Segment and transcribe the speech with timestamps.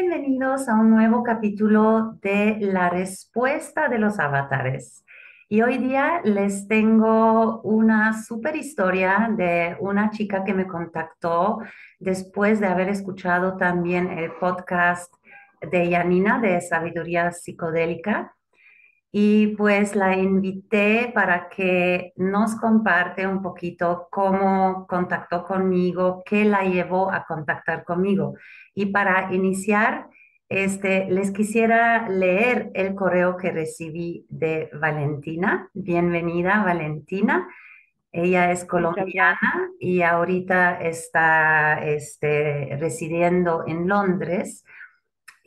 [0.00, 5.04] bienvenidos a un nuevo capítulo de La respuesta de los avatares.
[5.48, 11.58] Y hoy día les tengo una super historia de una chica que me contactó
[11.98, 15.12] después de haber escuchado también el podcast
[15.68, 18.36] de Yanina de Sabiduría Psicodélica.
[19.10, 26.64] Y pues la invité para que nos comparte un poquito cómo contactó conmigo, qué la
[26.64, 28.34] llevó a contactar conmigo.
[28.74, 30.08] Y para iniciar,
[30.50, 35.70] este, les quisiera leer el correo que recibí de Valentina.
[35.74, 37.48] Bienvenida, Valentina.
[38.12, 44.64] Ella es colombiana y ahorita está este, residiendo en Londres.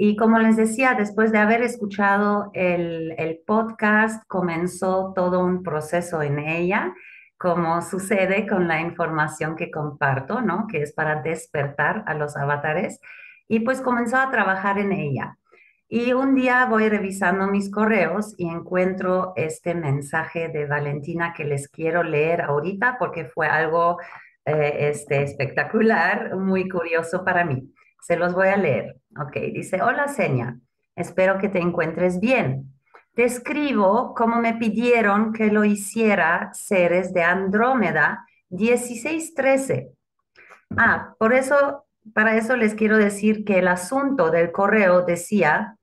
[0.03, 6.23] Y como les decía, después de haber escuchado el, el podcast, comenzó todo un proceso
[6.23, 6.95] en ella,
[7.37, 10.65] como sucede con la información que comparto, ¿no?
[10.65, 12.99] Que es para despertar a los avatares.
[13.47, 15.37] Y pues comenzó a trabajar en ella.
[15.87, 21.67] Y un día voy revisando mis correos y encuentro este mensaje de Valentina que les
[21.67, 23.99] quiero leer ahorita porque fue algo
[24.45, 27.71] eh, este, espectacular, muy curioso para mí.
[28.01, 28.97] Se los voy a leer.
[29.19, 30.59] Ok, dice, hola Seña,
[30.95, 32.73] espero que te encuentres bien.
[33.13, 39.91] Te escribo me pidieron que lo hiciera seres de Andrómeda 1613.
[40.77, 45.77] Ah, por eso, para eso les quiero decir que el asunto del correo decía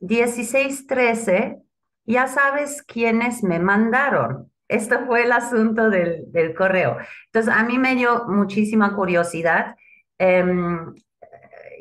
[0.00, 1.58] 1613,
[2.04, 4.50] ya sabes quiénes me mandaron.
[4.68, 6.98] Esto fue el asunto del, del correo.
[7.26, 9.76] Entonces, a mí me dio muchísima curiosidad.
[10.18, 10.94] Em,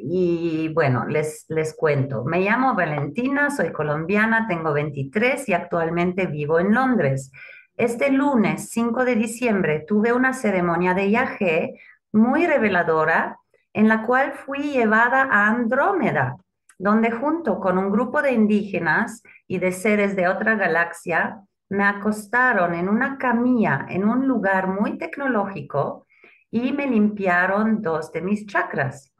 [0.05, 2.25] y bueno, les, les cuento.
[2.25, 7.31] Me llamo Valentina, soy colombiana, tengo 23 y actualmente vivo en Londres.
[7.77, 11.79] Este lunes 5 de diciembre tuve una ceremonia de viaje
[12.11, 13.37] muy reveladora
[13.71, 16.35] en la cual fui llevada a Andrómeda,
[16.77, 22.73] donde junto con un grupo de indígenas y de seres de otra galaxia me acostaron
[22.75, 26.05] en una camilla en un lugar muy tecnológico
[26.51, 29.12] y me limpiaron dos de mis chakras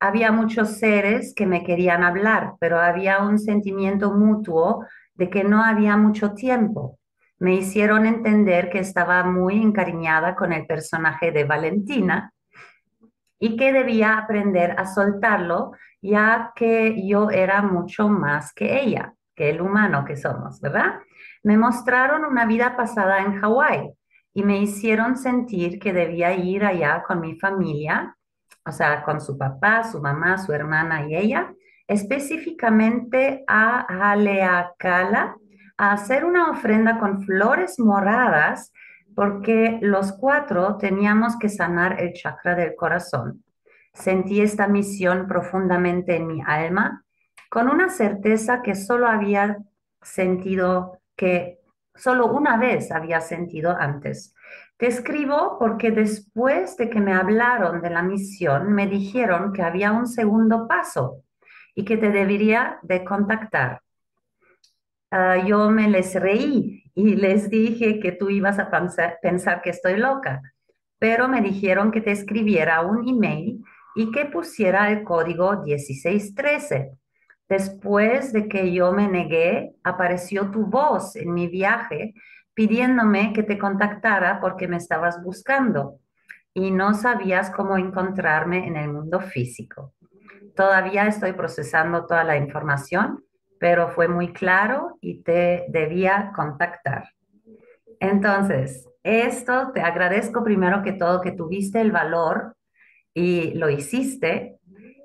[0.00, 5.62] había muchos seres que me querían hablar, pero había un sentimiento mutuo de que no
[5.62, 6.98] había mucho tiempo.
[7.38, 12.32] Me hicieron entender que estaba muy encariñada con el personaje de Valentina
[13.38, 19.50] y que debía aprender a soltarlo, ya que yo era mucho más que ella, que
[19.50, 21.00] el humano que somos, ¿verdad?
[21.42, 23.90] Me mostraron una vida pasada en Hawái
[24.32, 28.16] y me hicieron sentir que debía ir allá con mi familia
[28.64, 31.52] o sea, con su papá, su mamá, su hermana y ella,
[31.86, 33.80] específicamente a
[34.12, 35.36] Haleakala,
[35.76, 38.72] a hacer una ofrenda con flores moradas,
[39.14, 43.42] porque los cuatro teníamos que sanar el chakra del corazón.
[43.92, 47.04] Sentí esta misión profundamente en mi alma,
[47.48, 49.58] con una certeza que solo había
[50.00, 51.60] sentido, que
[51.94, 54.34] solo una vez había sentido antes.
[54.80, 59.92] Te escribo porque después de que me hablaron de la misión, me dijeron que había
[59.92, 61.22] un segundo paso
[61.74, 63.82] y que te debería de contactar.
[65.10, 69.68] Ah, yo me les reí y les dije que tú ibas a pensar, pensar que
[69.68, 70.40] estoy loca,
[70.98, 73.62] pero me dijeron que te escribiera un email
[73.94, 76.92] y que pusiera el código 1613.
[77.50, 82.14] Después de que yo me negué, apareció tu voz en mi viaje
[82.60, 85.98] pidiéndome que te contactara porque me estabas buscando
[86.52, 89.94] y no sabías cómo encontrarme en el mundo físico.
[90.54, 93.24] Todavía estoy procesando toda la información,
[93.58, 97.04] pero fue muy claro y te debía contactar.
[97.98, 102.56] Entonces, esto te agradezco primero que todo que tuviste el valor
[103.14, 104.58] y lo hiciste.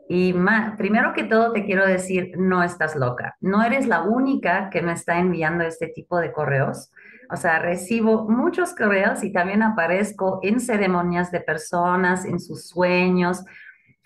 [0.09, 0.35] Y
[0.77, 3.37] primero que todo te quiero decir, no estás loca.
[3.39, 6.91] No eres la única que me está enviando este tipo de correos.
[7.31, 13.43] O sea, recibo muchos correos y también aparezco en ceremonias de personas, en sus sueños.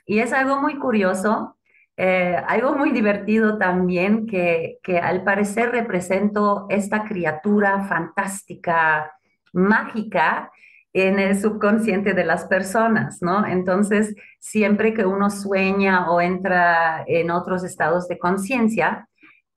[0.06, 1.58] Y es algo muy curioso,
[1.98, 9.12] eh, algo muy divertido también, que, que al parecer represento esta criatura fantástica,
[9.54, 10.52] mágica,
[10.94, 13.46] en el subconsciente de las personas, ¿no?
[13.46, 19.09] Entonces, siempre que uno sueña o entra en otros estados de conciencia,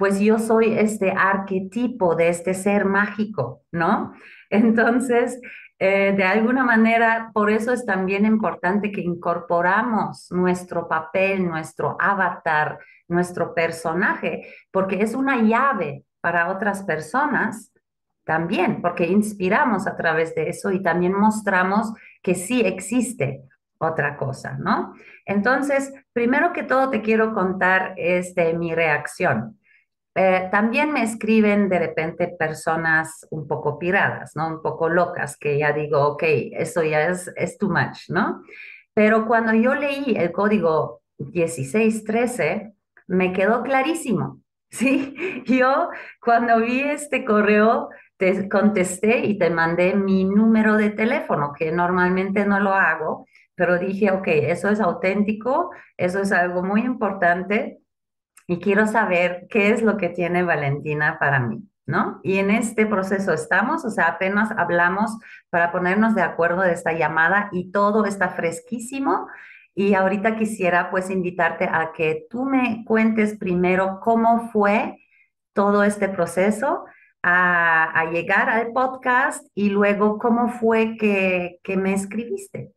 [0.02, 4.12] pues yo soy este arquetipo de este ser mágico, ¿no?
[4.50, 5.40] Entonces,
[5.78, 12.81] eh, de alguna manera, por eso es también importante que incorporamos nuestro papel, nuestro avatar,
[13.06, 17.72] nuestro personaje, porque es una llave para otras personas
[18.25, 21.93] también, porque inspiramos a través de eso y también mostramos
[22.25, 23.44] que sí existe
[23.78, 24.94] otra cosa, ¿no?
[25.25, 29.60] Entonces, primero que todo te quiero contar este, mi reacción.
[30.14, 34.49] Eh, también me escriben de repente personas un poco piradas, ¿no?
[34.49, 36.23] Un poco locas, que ya digo, ok,
[36.53, 38.43] eso ya es, es too much, ¿no?
[38.93, 42.75] Pero cuando yo leí el código 1613,
[43.06, 45.14] me quedó clarísimo, ¿sí?
[45.47, 45.88] Yo
[46.20, 47.88] cuando vi este correo,
[48.19, 53.79] te contesté y te mandé mi número de teléfono, que normalmente no lo hago, pero
[53.79, 57.81] dije, ok, eso es auténtico, eso es algo muy importante
[58.52, 62.20] y quiero saber qué es lo que tiene Valentina para mí, ¿no?
[62.22, 65.16] Y en este proceso estamos, o sea, apenas hablamos
[65.49, 69.26] para ponernos de acuerdo de esta llamada y todo está fresquísimo.
[69.75, 74.99] Y ahorita quisiera pues invitarte a que tú me cuentes primero cómo fue
[75.54, 76.84] todo este proceso
[77.22, 82.75] a, llegar al podcast y luego cómo fue que, que me escribiste.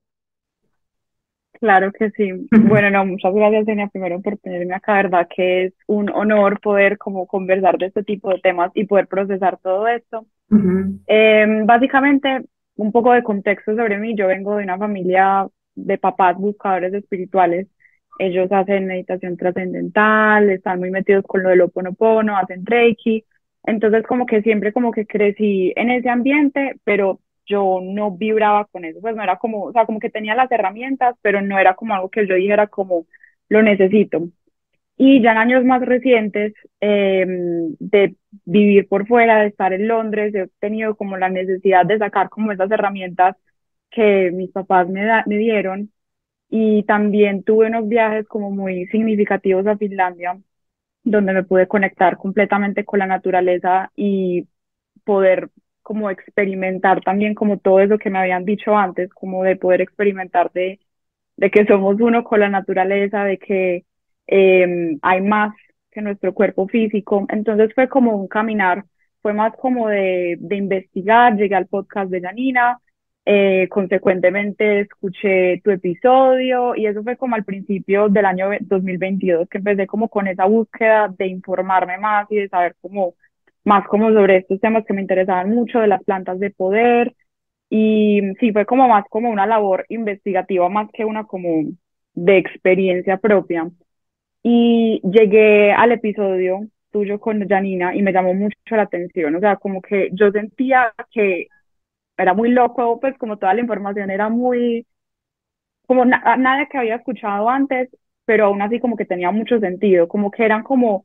[1.60, 2.31] Claro que sí.
[2.52, 6.98] Bueno, no, muchas gracias, Enia, primero por tenerme acá, verdad que es un honor poder
[6.98, 10.25] como conversar de este tipo de temas y poder procesar todo esto.
[11.07, 12.42] Em, básicamente,
[12.75, 17.68] un poco de contexto sobre mí, yo vengo de una familia de papás buscadores espirituales.
[18.19, 23.24] Ellos hacen meditación trascendental, están muy metidos con lo del Oponopono, hacen Reiki.
[23.63, 28.86] Entonces, como que siempre como que crecí en ese ambiente, pero yo no vibraba con
[28.86, 31.75] eso, pues no era como, o sea, como que tenía las herramientas, pero no era
[31.75, 33.06] como algo que yo dijera como
[33.50, 34.27] lo necesito.
[34.97, 38.15] Y ya en años más recientes em, de
[38.45, 42.51] vivir por fuera, de estar en Londres, he tenido como la necesidad de sacar como
[42.53, 43.36] esas herramientas
[43.91, 45.91] que mis papás me, me dieron.
[46.50, 50.39] Y también tuve unos viajes como muy significativos a Finlandia,
[51.03, 54.48] donde me pude conectar completamente con la naturaleza y
[55.06, 55.51] poder
[55.86, 60.52] como experimentar también como todo eso que me habían dicho antes, como de poder experimentar
[60.54, 60.80] de,
[61.38, 63.86] de que somos uno con la naturaleza, de que
[64.28, 65.56] em, hay más
[65.92, 67.26] que nuestro cuerpo físico.
[67.30, 68.86] Entonces fue como un caminar,
[69.22, 72.80] fue más como de, de investigar, llegué al podcast de Janina,
[73.26, 79.58] eh, consecuentemente escuché tu episodio y eso fue como al principio del año 2022 que
[79.60, 83.16] empecé como con esa búsqueda de informarme más y de saber cómo
[83.65, 87.15] más como sobre estos temas que me interesaban mucho de las plantas de poder.
[87.69, 91.65] Y sí fue como más como una labor investigativa más que una como
[92.13, 93.69] de experiencia propia.
[94.44, 99.57] Y llegué al episodio tuyo con Janina y me llamó mucho la atención, o sea,
[99.57, 101.47] como que yo sentía que
[102.17, 104.85] era muy loco, pues como toda la información era muy,
[105.88, 107.89] como nada que había escuchado antes,
[108.25, 111.03] pero aún así como que tenía mucho sentido, como que eran como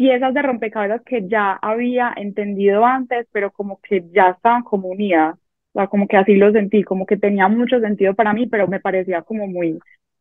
[0.00, 5.36] piezas de rompecabezas que ya había entendido antes, pero como que ya estaban como unidas,
[5.74, 8.66] o sea, como que así lo sentí, como que tenía mucho sentido para mí, pero
[8.66, 9.78] me parecía como muy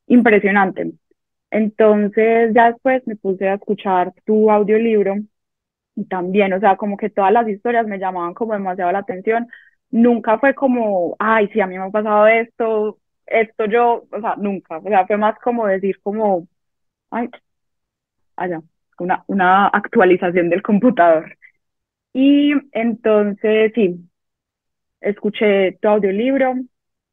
[0.07, 0.91] impresionante.
[1.51, 5.15] Entonces ya después me puse a escuchar tu audiolibro
[5.95, 9.47] y también, o sea, como que todas las historias me llamaban como demasiado la atención.
[9.91, 14.35] Nunca fue como, ay, sí, a mí me ha pasado esto, esto yo, o sea,
[14.37, 16.47] nunca, o sea, fue más como decir como,
[17.11, 17.29] ay,
[18.35, 18.61] allá
[18.99, 21.37] una, una actualización del computador.
[22.13, 24.09] Y entonces, sí,
[25.01, 26.55] escuché tu audiolibro,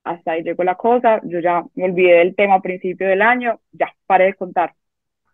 [0.05, 3.61] hasta ahí llegó la cosa, yo ya me olvidé del tema a principio del año,
[3.73, 4.75] ya paré de contar.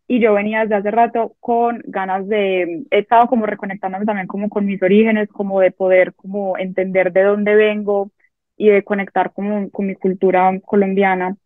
[0.08, 4.48] Y yo venía desde hace rato con ganas de, he estado como reconectándome también como
[4.50, 8.10] con mis orígenes, como de poder como entender de dónde vengo
[8.56, 11.36] y de conectar como con mi cultura colombiana.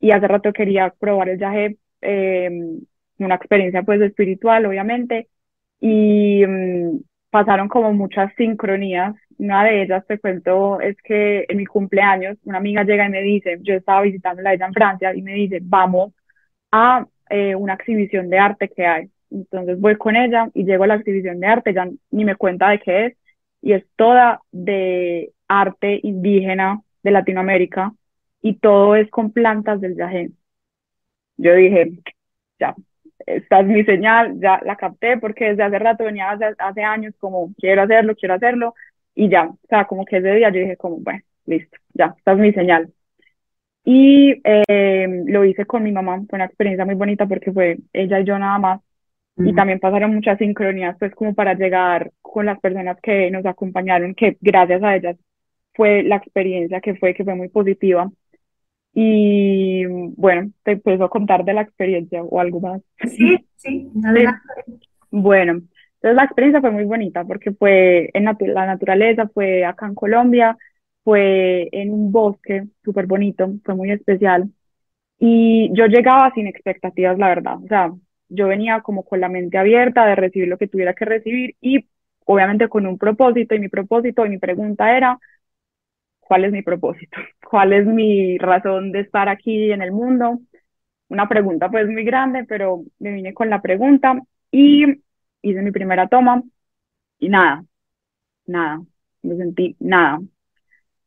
[0.00, 2.50] Y hace rato quería probar el viaje eh,
[3.18, 5.28] una experiencia pues espiritual, obviamente,
[5.80, 9.14] y mm, pasaron como muchas sincronías.
[9.38, 13.22] Una de ellas, te cuento, es que en mi cumpleaños una amiga llega y me
[13.22, 16.12] dice, yo estaba visitando la ella en Francia, y me dice, vamos
[16.72, 19.10] a eh, una exhibición de arte que hay.
[19.30, 22.68] Entonces voy con ella y llego a la exhibición de arte, ya ni me cuenta
[22.70, 23.16] de qué es,
[23.62, 27.92] y es toda de arte indígena de Latinoamérica,
[28.42, 30.30] y todo es con plantas del yajé.
[31.36, 31.92] Yo dije,
[32.58, 32.74] ya,
[33.26, 37.14] esta es mi señal, ya la capté porque desde hace rato venía hace, hace años
[37.18, 38.74] como quiero hacerlo, quiero hacerlo
[39.14, 42.32] y ya, o sea, como que ese día yo dije como, bueno, listo, ya, esta
[42.32, 42.92] es mi señal.
[43.84, 48.20] Y eh, lo hice con mi mamá, fue una experiencia muy bonita porque fue ella
[48.20, 48.80] y yo nada más.
[49.36, 54.14] Y también pasaron muchas sincronías, pues como para llegar con las personas que nos acompañaron,
[54.14, 55.16] que gracias a ellas
[55.74, 58.10] fue la experiencia que fue, que fue muy positiva.
[58.94, 59.84] Y
[60.16, 62.80] bueno, te empiezo a contar de la experiencia o algo más.
[63.08, 63.90] Sí, sí,
[65.10, 69.94] Bueno, entonces la experiencia fue muy bonita porque fue en la naturaleza, fue acá en
[69.94, 70.56] Colombia
[71.04, 74.50] fue en un bosque súper bonito, fue muy especial.
[75.18, 77.56] Y yo llegaba sin expectativas, la verdad.
[77.64, 77.92] O sea,
[78.28, 81.86] yo venía como con la mente abierta de recibir lo que tuviera que recibir y
[82.26, 83.54] obviamente con un propósito.
[83.54, 85.18] Y mi propósito y mi pregunta era,
[86.28, 87.18] ¿cuál es mi propósito?
[87.50, 90.40] ¿Cuál es mi razón de estar aquí en el mundo?
[91.08, 94.84] Una pregunta pues muy grande, pero me vine con la pregunta y
[95.42, 96.42] hice mi primera toma
[97.18, 97.64] y nada,
[98.46, 98.82] nada,
[99.22, 100.20] no sentí nada.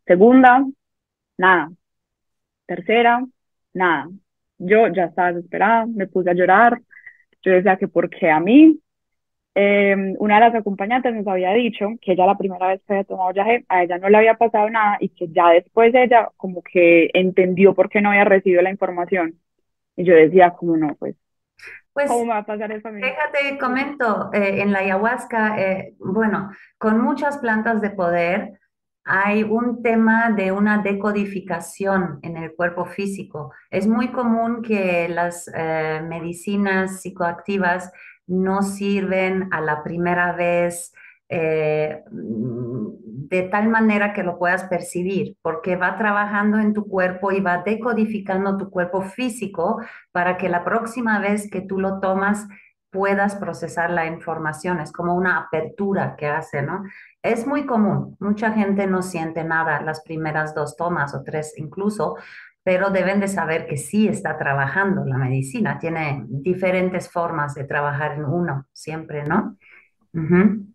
[0.05, 0.65] Segunda,
[1.37, 1.71] nada.
[2.65, 3.25] Tercera,
[3.73, 4.09] nada.
[4.57, 6.81] Yo ya estaba desesperada, me puse a llorar.
[7.43, 8.79] Yo decía que por qué a mí.
[9.59, 13.05] Em, una de las acompañantes nos había dicho que ella la primera vez que había
[13.05, 16.61] tomado viaje, a ella no le había pasado nada y que ya después ella como
[16.61, 19.39] que entendió por qué no había recibido la información.
[19.95, 21.15] Y yo decía, como no, pues
[21.91, 23.01] pues ¿Cómo va a pasar eso a mí?
[23.01, 28.59] Déjate, comento, eh, en la ayahuasca, eh, bueno, con muchas plantas de poder
[29.03, 33.53] hay un tema de una decodificación en el cuerpo físico.
[33.71, 37.91] Es muy común que las eh, medicinas psicoactivas
[38.27, 40.93] no sirven a la primera vez
[41.29, 47.41] eh, de tal manera que lo puedas percibir, porque va trabajando en tu cuerpo y
[47.41, 49.81] va decodificando tu cuerpo físico
[50.11, 52.47] para que la próxima vez que tú lo tomas
[52.89, 54.79] puedas procesar la información.
[54.79, 56.83] Es como una apertura que hace, ¿no?
[57.21, 58.15] Es muy común.
[58.19, 62.15] Mucha gente no siente nada las primeras dos tomas o tres incluso,
[62.67, 65.79] pero deben de saber que sí está trabajando la medicina.
[65.79, 69.55] Tiene diferentes formas de trabajar en uno siempre, ¿no?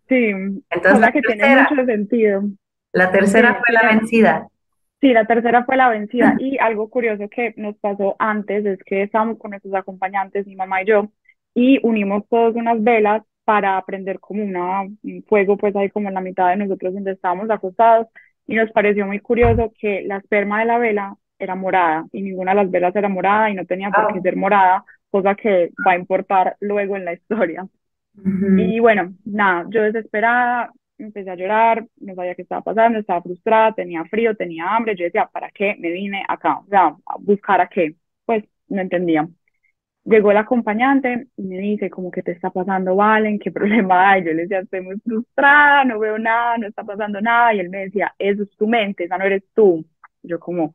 [0.09, 0.31] Sí,
[0.71, 2.45] entonces la que tiene mucho sentido.
[2.93, 4.47] La tercera fue la vencida.
[5.01, 6.35] Sí, la tercera fue la vencida.
[6.39, 10.81] Y algo curioso que nos pasó antes es que estábamos con nuestros acompañantes, mi mamá
[10.81, 11.11] y yo,
[11.53, 16.15] y unimos todos unas velas para prender como una, un fuego, pues ahí como en
[16.15, 18.07] la mitad de nosotros donde estábamos acostados.
[18.47, 22.51] Y nos pareció muy curioso que la esperma de la vela era morada y ninguna
[22.51, 25.93] de las velas era morada y no tenía por qué ser morada, cosa que va
[25.93, 27.67] a importar luego en la historia.
[28.55, 33.73] Y bueno, nada, yo desesperada, empecé a llorar, no sabía qué estaba pasando, estaba frustrada,
[33.73, 36.59] tenía frío, tenía hambre, yo decía, ¿para qué me vine acá?
[36.59, 37.95] O sea, a buscar a qué,
[38.25, 39.27] pues no entendía.
[40.05, 44.25] Llegó el acompañante y me dice, como que te está pasando, Valen, ¿qué problema hay?
[44.25, 47.69] Yo le decía, estoy muy frustrada, no veo nada, no está pasando nada, y él
[47.69, 49.85] me decía, eso es tu mente, esa no eres tú.
[50.23, 50.73] Yo como,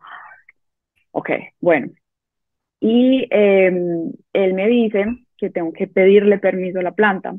[1.12, 1.88] ok, bueno.
[2.80, 5.06] Y em, él me dice
[5.38, 7.36] que tengo que pedirle permiso a la planta.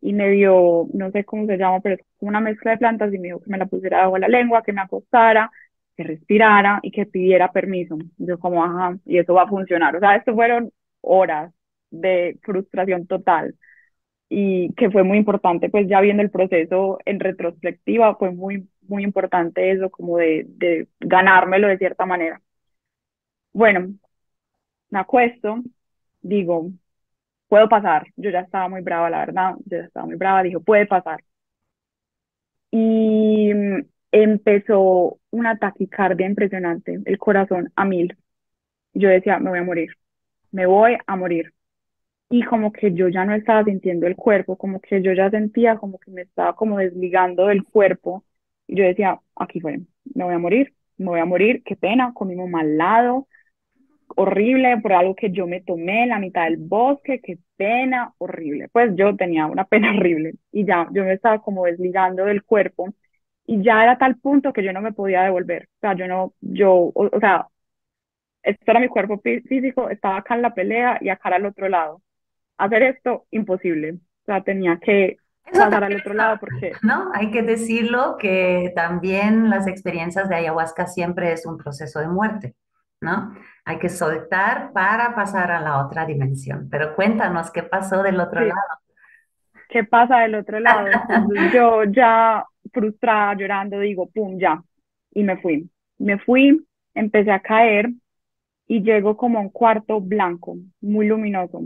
[0.00, 3.12] Y me dio, no sé cómo se llama, pero es como una mezcla de plantas
[3.14, 5.50] y me dijo que me la pusiera debajo de la lengua, que me acostara,
[5.96, 7.98] que respirara y que pidiera permiso.
[8.18, 9.96] Yo como, ajá, y eso va a funcionar.
[9.96, 11.52] O sea, esto fueron horas
[11.90, 13.56] de frustración total
[14.28, 19.04] y que fue muy importante, pues ya viendo el proceso en retrospectiva, fue muy, muy
[19.04, 22.40] importante eso, como de, de ganármelo de cierta manera.
[23.52, 23.94] Bueno,
[24.90, 25.62] me acuesto,
[26.22, 26.70] digo,
[27.48, 28.08] puedo pasar.
[28.16, 31.24] Yo ya estaba muy brava, la verdad, yo ya estaba muy brava, dijo, puede pasar.
[32.70, 33.80] Y mm,
[34.12, 38.16] empezó una taquicardia impresionante, el corazón a mil.
[38.94, 39.90] Yo decía, me voy a morir,
[40.52, 41.54] me voy a morir.
[42.30, 45.76] Y como que yo ya no estaba sintiendo el cuerpo, como que yo ya sentía
[45.78, 48.24] como que me estaba como desligando del cuerpo.
[48.68, 49.80] Y yo decía, aquí fue,
[50.14, 53.28] me voy a morir, me voy a morir, qué pena, comimos mal lado,
[54.16, 58.68] horrible por algo que yo me tomé en la mitad del bosque, qué pena, horrible.
[58.70, 62.92] Pues yo tenía una pena horrible y ya, yo me estaba como desligando del cuerpo
[63.46, 65.68] y ya era tal punto que yo no me podía devolver.
[65.76, 67.48] O sea, yo no, yo, o, sea,
[68.42, 72.02] esto era mi cuerpo físico, estaba acá en la pelea y acá al otro lado.
[72.58, 73.92] Hacer esto, imposible.
[73.92, 76.72] O sea, tenía que pasar al otro lado porque...
[76.82, 82.08] No, hay que decirlo que también las experiencias de ayahuasca siempre es un proceso de
[82.08, 82.54] muerte,
[83.02, 83.34] ¿no?
[83.64, 86.68] Hay que soltar para pasar a la otra dimensión.
[86.70, 88.60] Pero cuéntanos qué pasó del otro lado.
[89.68, 90.88] ¿Qué pasa del otro lado?
[91.54, 94.62] yo ya frustrada, llorando, digo, pum, ya.
[95.12, 95.68] Y me fui.
[95.98, 97.90] Me fui, empecé a caer
[98.66, 101.62] y llego como a un cuarto blanco, muy luminoso.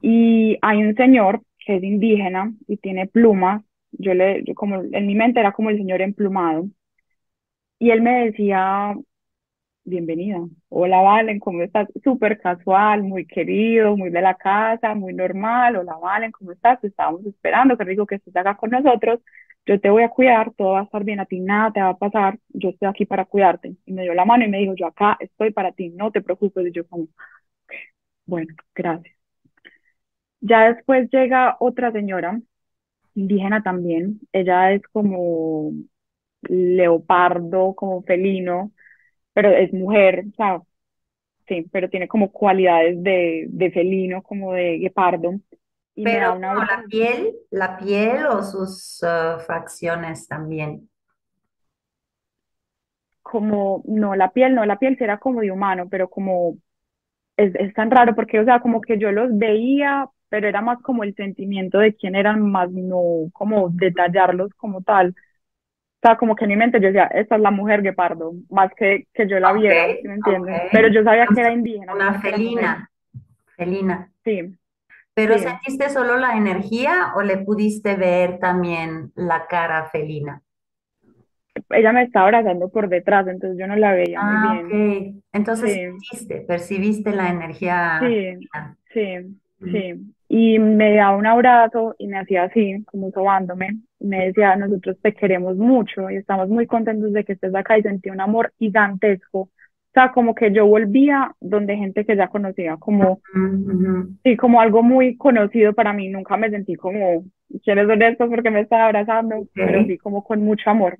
[0.00, 3.62] Y hay un señor que es indígena y tiene plumas.
[3.92, 6.68] Yo le, yo como en mi mente era como el señor emplumado.
[7.78, 8.94] Y él me decía,
[9.84, 10.38] bienvenida.
[10.68, 11.88] Hola Valen, ¿cómo estás?
[12.04, 15.76] Súper casual, muy querido, muy de la casa, muy normal.
[15.76, 16.80] Hola Valen, ¿cómo estás?
[16.80, 19.20] Te estábamos esperando, qué rico que estés acá con nosotros.
[19.66, 21.90] Yo te voy a cuidar, todo va a estar bien, a ti nada te va
[21.90, 23.76] a pasar, yo estoy aquí para cuidarte.
[23.86, 26.22] Y me dio la mano y me dijo, yo acá estoy para ti, no te
[26.22, 26.66] preocupes.
[26.66, 27.08] Y yo como,
[28.26, 29.14] bueno, gracias.
[30.40, 32.40] Ya después llega otra señora,
[33.14, 35.72] indígena también, ella es como
[36.42, 38.72] leopardo, como felino,
[39.32, 40.62] pero es mujer, o sea,
[41.46, 45.40] sí, pero tiene como cualidades de, de felino, como de guepardo.
[45.94, 50.88] Y pero me da una la piel, la piel o sus uh, facciones también.
[53.22, 56.56] Como, no, la piel, no, la piel será como de humano, pero como
[57.36, 60.80] es, es tan raro porque, o sea, como que yo los veía, pero era más
[60.82, 65.14] como el sentimiento de quién eran, más no como detallarlos como tal.
[66.02, 68.72] O sea, como que en mi mente yo decía, esta es la mujer guepardo, más
[68.74, 70.62] que que yo la viera, me entiendes?
[70.72, 71.92] Pero yo sabía que era indígena.
[71.92, 72.90] Una felina,
[73.54, 74.10] felina.
[74.24, 74.56] Sí.
[75.12, 80.40] ¿Pero sentiste solo la energía o le pudiste ver también la cara felina?
[81.68, 85.16] Ella me estaba abrazando por detrás, entonces yo no la veía muy ah, bien.
[85.18, 85.24] Ok.
[85.32, 88.00] Entonces sentiste, percibiste la energía.
[88.00, 88.48] Sí,
[88.94, 89.38] sí,
[89.70, 90.14] sí.
[90.32, 93.80] Y me daba un abrazo y me hacía así, como sobándome.
[93.98, 97.76] Y me decía, nosotros te queremos mucho y estamos muy contentos de que estés acá
[97.76, 99.40] y sentí un amor gigantesco.
[99.40, 99.50] O
[99.92, 103.18] sea, como que yo volvía donde gente que ya conocía, como,
[104.22, 106.08] sí, como algo muy conocido para mí.
[106.08, 107.24] Nunca me sentí como,
[107.64, 109.48] ¿quieres ver esto porque me están abrazando?
[109.52, 110.96] Pero sí, como con mucho amor.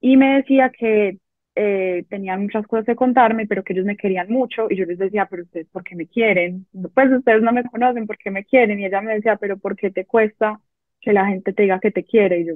[0.00, 1.18] Y me decía que
[1.56, 4.98] eh, tenían muchas cosas que contarme, pero que ellos me querían mucho y yo les
[4.98, 6.66] decía, pero ustedes, ¿por qué me quieren?
[6.94, 8.80] Pues ustedes no me conocen, ¿por qué me quieren?
[8.80, 10.60] Y ella me decía, pero ¿por qué te cuesta
[11.00, 12.40] que la gente te diga que te quiere?
[12.40, 12.54] Y yo,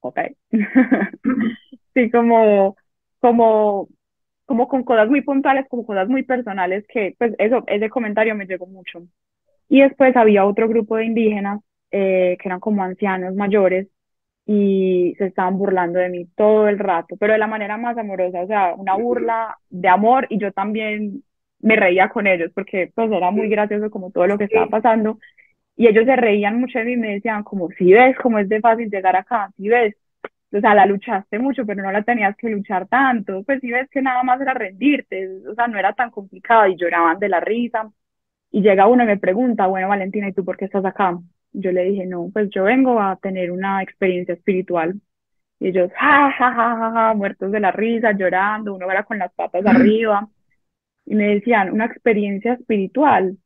[0.00, 0.20] ok.
[1.94, 2.76] sí, como,
[3.20, 3.88] como,
[4.46, 8.46] como con cosas muy puntuales, como cosas muy personales que, pues eso, ese comentario me
[8.46, 9.06] llegó mucho.
[9.68, 11.60] Y después había otro grupo de indígenas
[11.90, 13.88] eh, que eran como ancianos mayores
[14.50, 18.42] y se estaban burlando de mí todo el rato, pero de la manera más amorosa,
[18.42, 21.22] o sea, una burla de amor y yo también
[21.60, 25.18] me reía con ellos porque pues era muy gracioso como todo lo que estaba pasando
[25.76, 28.48] y ellos se reían mucho de mí y me decían como, si ves cómo es
[28.48, 29.96] de fácil llegar acá, si ves,
[30.52, 33.88] o sea, la luchaste mucho, pero no la tenías que luchar tanto, pues si ves
[33.90, 37.40] que nada más era rendirte, o sea, no era tan complicado y lloraban de la
[37.40, 37.90] risa.
[38.50, 41.18] Y llega uno y me pregunta, bueno, Valentina, ¿y tú por qué estás acá?
[41.52, 45.00] Yo le dije, no, pues yo vengo a tener una experiencia espiritual.
[45.60, 49.18] Y ellos, ja, ja, ja, ja, ja, muertos de la risa, llorando, uno era con
[49.18, 50.28] las patas arriba.
[51.06, 53.38] Y me decían, una experiencia espiritual,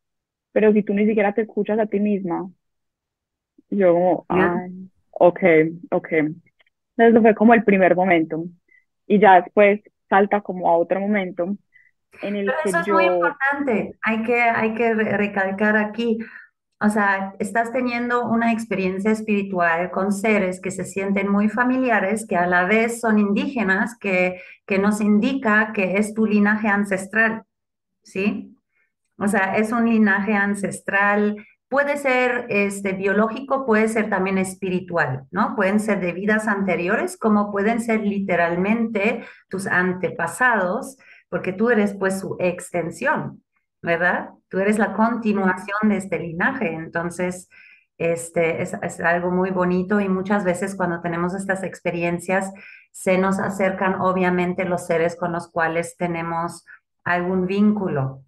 [0.53, 2.51] pero si tú ni siquiera te escuchas a ti misma.
[3.71, 4.67] yo como, ah,
[5.11, 5.41] ok,
[5.91, 6.13] ok.
[6.97, 8.45] Entonces fue como el primer momento.
[9.07, 11.57] Y ya después salta como a otro momento
[12.21, 13.97] en el que eso es muy importante.
[14.03, 16.19] Hay que, hay que recalcar aquí.
[16.83, 22.37] O sea, estás teniendo una experiencia espiritual con seres que se sienten muy familiares, que
[22.37, 27.45] a la vez son indígenas, que, que nos indica que es tu linaje ancestral,
[28.03, 28.59] ¿sí?
[29.17, 31.37] O sea, es un linaje ancestral,
[31.69, 35.55] puede ser este, biológico, puede ser también espiritual, ¿no?
[35.55, 40.97] Pueden ser de vidas anteriores, como pueden ser literalmente tus antepasados,
[41.29, 43.41] porque tú eres pues su extensión.
[43.83, 44.31] ¿verdad?
[44.53, 47.49] Tú eres la continuación de este linaje, entonces
[47.97, 52.53] este, es, es, algo muy bonito y muchas veces cuando tenemos estas experiencias
[52.91, 56.67] se nos acercan obviamente los seres con los cuales tenemos
[57.03, 58.25] algún vínculo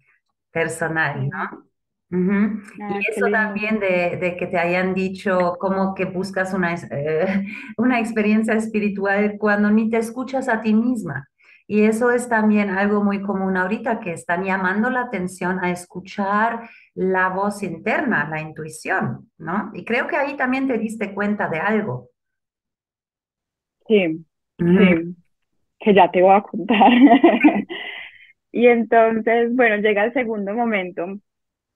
[0.49, 1.67] personal, ¿no?
[2.11, 7.45] Ah, y eso también de, de, que te hayan dicho como que buscas una, eh,
[7.77, 11.27] una experiencia espiritual cuando ni te escuchas a ti misma.
[11.67, 16.69] Y eso es también algo muy común ahorita, que están llamando la atención a escuchar
[16.93, 19.71] la voz interna, la intuición, ¿no?
[19.73, 22.09] Y creo que ahí también te diste cuenta de algo.
[23.87, 24.25] Sí,
[24.59, 25.15] sí,
[25.79, 26.91] que ya te voy a contar.
[28.51, 31.19] y entonces, bueno, llega el segundo momento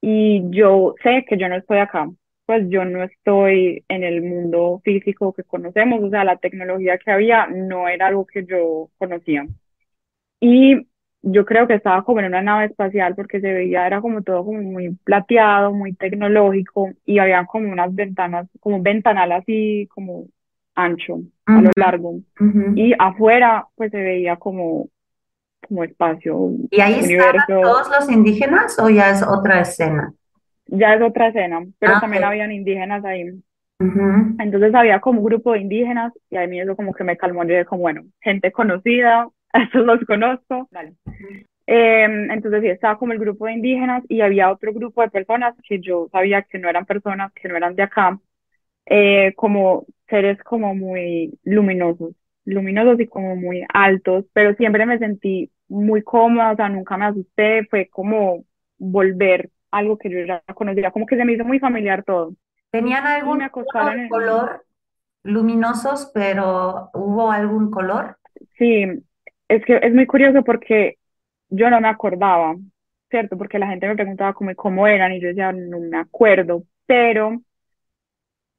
[0.01, 2.09] y yo sé que yo no estoy acá,
[2.45, 7.11] pues yo no estoy en el mundo físico que conocemos, o sea, la tecnología que
[7.11, 9.45] había no era algo que yo conocía.
[10.39, 10.87] Y
[11.21, 14.45] yo creo que estaba como en una nave espacial porque se veía, era como todo
[14.45, 20.27] como muy plateado, muy tecnológico y había como unas ventanas, como un ventanal así como
[20.75, 22.19] ancho, a lo largo.
[22.75, 24.87] Y afuera pues se veía como,
[25.67, 26.51] como espacio.
[26.71, 30.13] ¿Y ahí estaban todos los indígenas o ya es otra escena?
[30.67, 33.41] Ya es otra escena, pero ah, también habían indígenas ahí.
[33.79, 37.43] Entonces había como un grupo de indígenas y a mí eso como que me calmó
[37.43, 40.67] y dije como, bueno, gente conocida, estos los conozco.
[40.71, 40.93] Vale.
[41.65, 45.55] Em, entonces sí, estaba como el grupo de indígenas y había otro grupo de personas
[45.67, 48.19] que yo sabía que no eran personas, que no eran de acá,
[48.87, 55.51] eh, como seres como muy luminosos, luminosos y como muy altos, pero siempre me sentí
[55.67, 58.45] muy cómoda, o sea, nunca me asusté, fue como
[58.79, 62.33] volver algo que yo ya conocía, como que se me hizo muy familiar todo.
[62.71, 63.47] ¿Tenían algún
[64.09, 64.65] color
[65.21, 68.17] luminosos, pero ¿hubo algún color?
[68.57, 68.85] Sí,
[69.49, 70.97] es que es muy curioso porque
[71.49, 72.55] yo no me acordaba,
[73.09, 73.37] ¿cierto?
[73.37, 77.41] Porque la gente me preguntaba cómo, cómo eran y yo decía, no me acuerdo, pero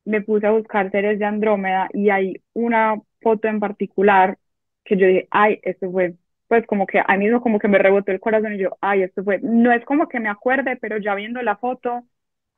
[0.04, 4.38] me puse a buscar seres de Andrómeda y hay una foto en particular
[4.84, 6.16] que yo dije, ay, esto fue,
[6.48, 9.02] pues como que a mí mismo como que me rebotó el corazón y yo, ay,
[9.02, 12.04] esto fue, no es como que me acuerde, pero ya viendo la foto,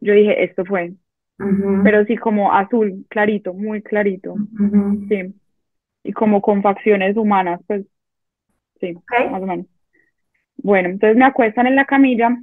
[0.00, 0.94] yo dije, esto fue,
[1.82, 4.40] pero sí como azul, clarito, muy clarito,
[5.08, 5.34] sí,
[6.04, 7.86] y como con facciones humanas, pues
[8.82, 8.94] sí,
[9.30, 9.66] más o menos.
[10.56, 12.36] Bueno, entonces me acuestan en la camilla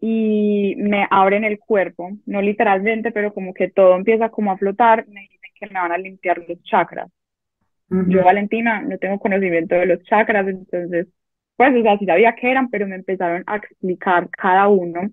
[0.00, 5.06] y me abren el cuerpo, no literalmente, pero como que todo empieza como a flotar,
[5.08, 7.10] me dicen que me van a limpiar los chakras.
[7.88, 11.08] Yo, Valentina, no tengo conocimiento de los chakras, entonces,
[11.56, 15.10] pues, o sea, sí sabía qué eran, pero me empezaron a explicar cada uno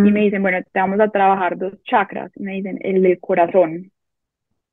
[0.00, 3.92] y me dicen, bueno, te vamos a trabajar dos chakras, me dicen, el del corazón.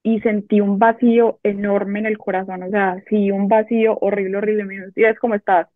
[0.06, 4.65] Y sentí un vacío enorme en el corazón, o sea, sí, un vacío horrible, horrible.
[4.65, 5.68] Me dijeron, ¿y cómo estás?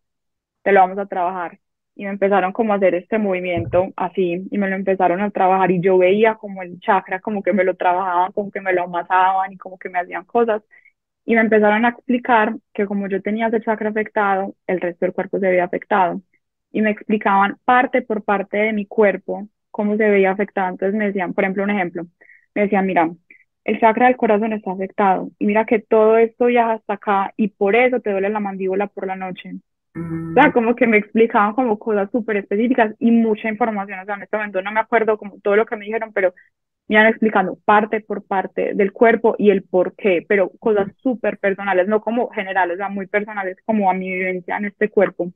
[0.62, 1.58] Te lo vamos a trabajar
[1.96, 5.70] y me empezaron como a hacer este movimiento así y me lo empezaron a trabajar
[5.72, 8.84] y yo veía como el chakra como que me lo trabajaban, como que me lo
[8.84, 10.62] amasaban y como que me hacían cosas
[11.24, 15.14] y me empezaron a explicar que como yo tenía ese chakra afectado, el resto del
[15.14, 16.22] cuerpo se veía afectado
[16.72, 20.70] y me explicaban parte por parte de mi cuerpo cómo se veía afectado.
[20.70, 22.04] Entonces me decían, por ejemplo, un ejemplo,
[22.54, 23.10] me decían, mira,
[23.64, 27.48] el chakra del corazón está afectado y mira que todo esto viaja hasta acá y
[27.48, 29.60] por eso te duele la mandíbula por la noche
[29.94, 33.98] o sea, como que me explicaban como cosas súper específicas y mucha información.
[33.98, 36.32] O sea, en este momento no me acuerdo como todo lo que me dijeron, pero
[36.88, 41.38] me iban explicando parte por parte del cuerpo y el por qué, pero cosas súper
[41.38, 45.32] personales, no como generales, o sea, muy personales, como a mi vivencia en este cuerpo.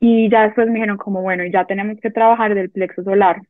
[0.00, 3.40] Y ya después me dijeron como, bueno, ya tenemos que trabajar del plexo solar.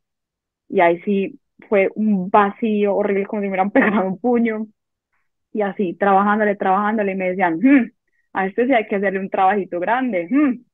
[0.68, 4.66] Y ahí sí fue un vacío horrible, como si me hubieran pegado un puño.
[5.52, 7.90] Y así, trabajándole, trabajándole, y me decían, hmm,
[8.34, 10.64] a este sí hay que hacerle un trabajito grande, hmm,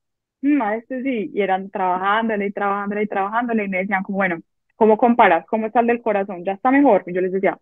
[0.43, 4.19] hmm, a este sí, y eran trabajándole y trabajándole y trabajándole, y me decían como,
[4.19, 4.41] bueno,
[4.77, 5.47] ¿cómo comparas?
[5.47, 6.45] ¿Cómo está el del corazón?
[6.45, 7.05] ¿Ya está mejor?
[7.07, 7.59] Y yo les decía,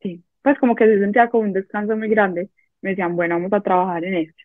[0.00, 2.48] sí, pues como que se sentía como un descanso muy grande,
[2.80, 4.42] me decían, bueno, vamos a trabajar en esto.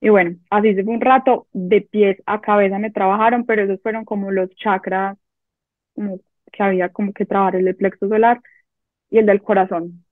[0.00, 4.04] Y bueno, así se un rato, de pies a cabeza me trabajaron, pero esos fueron
[4.04, 5.18] como los chakras,
[5.94, 8.40] como que había como que trabajar el del plexo solar
[9.10, 10.04] y el del corazón.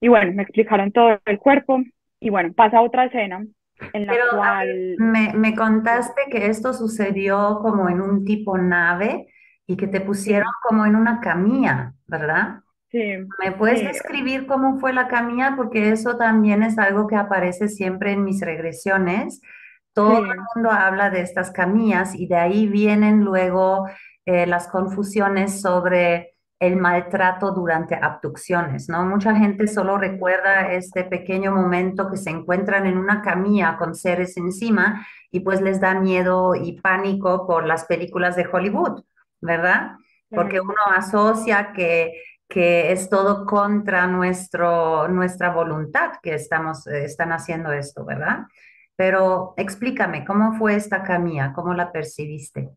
[0.00, 1.80] Y bueno, me explicaron todo el cuerpo,
[2.20, 3.44] y bueno, pasa otra escena
[3.92, 4.96] en la cual...
[4.98, 9.28] Me, me, contaste que esto sucedió como en un tipo nave
[9.66, 12.60] y que te pusieron como en una camilla, ¿verdad?
[12.90, 13.02] Sí.
[13.42, 15.54] ¿Me puedes describir cómo fue la camilla?
[15.56, 19.40] Porque eso también es algo que aparece siempre en mis regresiones.
[19.92, 23.86] Todo el mundo habla de estas camillas y de ahí vienen luego
[24.26, 29.04] eh, las confusiones sobre el maltrato durante abducciones, ¿no?
[29.04, 34.36] Mucha gente solo recuerda este pequeño momento que se encuentran en una camilla con seres
[34.36, 39.02] encima y pues les da miedo y pánico por las películas de Hollywood,
[39.40, 39.96] ¿verdad?
[40.30, 42.12] Porque uno asocia que,
[42.48, 48.46] que es todo contra nuestro, nuestra voluntad que estamos, eh, están haciendo esto, ¿verdad?
[48.96, 51.52] Pero explícame, ¿cómo fue esta camilla?
[51.52, 52.70] ¿Cómo la percibiste?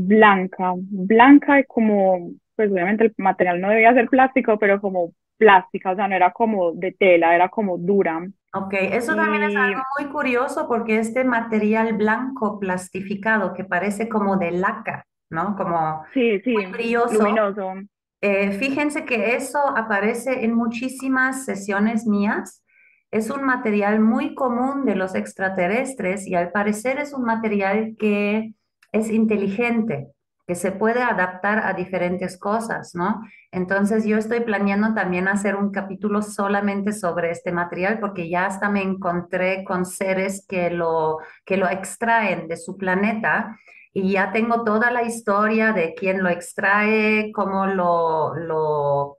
[0.00, 5.92] Blanca, blanca y como pues obviamente el material no debía ser plástico, pero como plástica,
[5.92, 8.20] o sea, no era como de tela, era como dura.
[8.52, 14.36] Ok, eso también es algo muy curioso porque este material blanco plastificado que parece como
[14.36, 15.54] de laca, ¿no?
[15.56, 17.22] Como sí, sí, muy brilloso.
[17.22, 17.74] luminoso.
[18.20, 22.64] Eh, fíjense que eso aparece en muchísimas sesiones mías.
[23.12, 28.52] Es un material muy común de los extraterrestres y al parecer es un material que
[28.92, 30.08] es inteligente
[30.48, 33.20] que se puede adaptar a diferentes cosas, ¿no?
[33.52, 38.70] Entonces yo estoy planeando también hacer un capítulo solamente sobre este material porque ya hasta
[38.70, 43.58] me encontré con seres que lo, que lo extraen de su planeta
[43.92, 49.18] y ya tengo toda la historia de quién lo extrae, cómo lo, lo,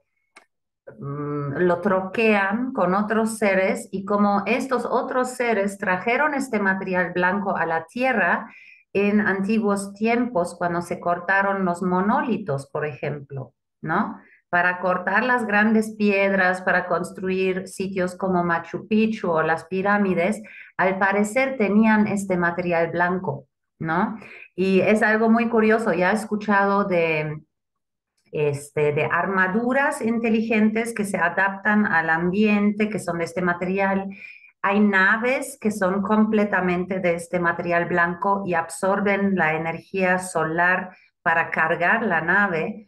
[0.98, 7.56] mm, lo troquean con otros seres y cómo estos otros seres trajeron este material blanco
[7.56, 8.48] a la Tierra
[8.92, 14.20] en antiguos tiempos cuando se cortaron los monolitos, por ejemplo, ¿no?
[14.48, 20.42] Para cortar las grandes piedras, para construir sitios como Machu Picchu o las pirámides,
[20.76, 23.46] al parecer tenían este material blanco,
[23.78, 24.18] ¿no?
[24.56, 27.40] Y es algo muy curioso, ya he escuchado de,
[28.32, 34.08] este, de armaduras inteligentes que se adaptan al ambiente, que son de este material,
[34.62, 41.50] hay naves que son completamente de este material blanco y absorben la energía solar para
[41.50, 42.86] cargar la nave.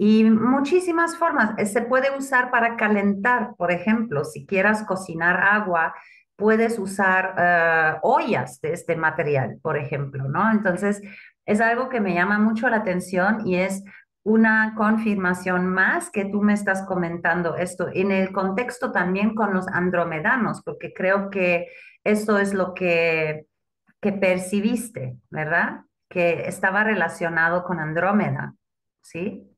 [0.00, 1.58] y muchísimas formas.
[1.58, 5.92] Eh, se puede usar para calentar, por ejemplo, si quieras cocinar agua,
[6.36, 10.52] puedes usar eh, ollas de este material, por ejemplo, ¿no?
[10.52, 11.02] Entonces,
[11.46, 13.82] es algo que me llama mucho la atención y es
[14.28, 19.66] una confirmación más que tú me estás comentando esto en el contexto también con los
[19.68, 21.68] andromedanos, porque creo que
[22.04, 23.46] esto es lo que,
[24.02, 25.80] que percibiste, ¿verdad?
[26.10, 28.54] Que estaba relacionado con Andrómeda,
[29.00, 29.48] ¿sí?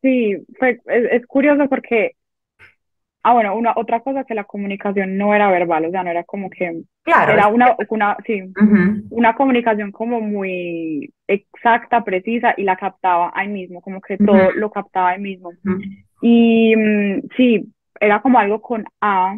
[0.00, 2.16] Sí, fue, es, curioso porque,
[3.22, 6.24] ah, bueno, una otra cosa que la comunicación no era verbal, o sea, no era
[6.24, 8.42] como que, claro, era una, una, sí,
[9.10, 14.70] una comunicación como muy exacta, precisa, y la captaba ahí mismo, como que todo lo
[14.70, 15.50] captaba ahí mismo.
[16.22, 19.36] Y mm, sí, era como algo con A,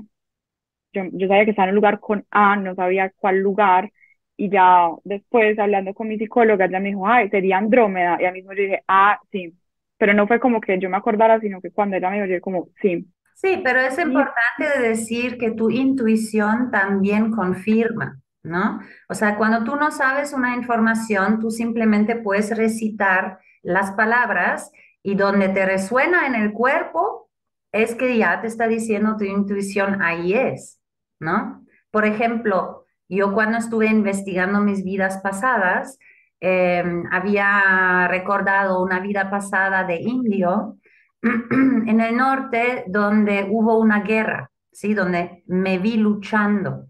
[0.93, 3.91] yo, yo sabía que estaba en un lugar con A, no sabía cuál lugar,
[4.37, 8.33] y ya después hablando con mi psicóloga, ella me dijo, ay, sería Andrómeda, y a
[8.33, 9.55] mismo yo dije, ah, sí,
[9.99, 12.41] pero no fue como que yo me acordara, sino que cuando ella me dijo, yo
[12.41, 13.07] como, sí.
[13.41, 18.81] Sí, pero es importante decir que tu intuición también confirma, ¿no?
[19.09, 24.71] O sea, cuando tú no sabes una información, tú simplemente puedes recitar las palabras
[25.03, 27.31] y donde te resuena en el cuerpo,
[27.73, 30.81] es que ya te está diciendo tu intuición, ahí es,
[31.19, 31.65] ¿no?
[31.91, 35.99] Por ejemplo, yo cuando estuve investigando mis vidas pasadas,
[36.43, 40.79] Em, había recordado una vida pasada de indio
[41.51, 44.95] en el norte donde hubo una guerra, ¿sí?
[44.95, 46.87] Donde me vi luchando.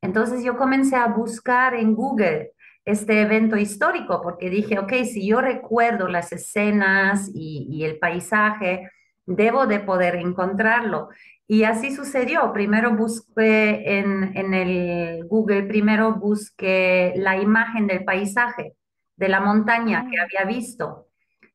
[0.00, 2.52] Entonces yo comencé a buscar en Google
[2.84, 8.90] este evento histórico porque dije, ok, si yo recuerdo las escenas y, el paisaje,
[9.24, 11.08] debo de poder encontrarlo.
[11.46, 12.52] Y así sucedió.
[12.52, 18.74] Primero busqué en, en el Google, primero busqué la imagen del paisaje
[19.16, 20.24] de la montaña que ah.
[20.24, 21.08] había visto.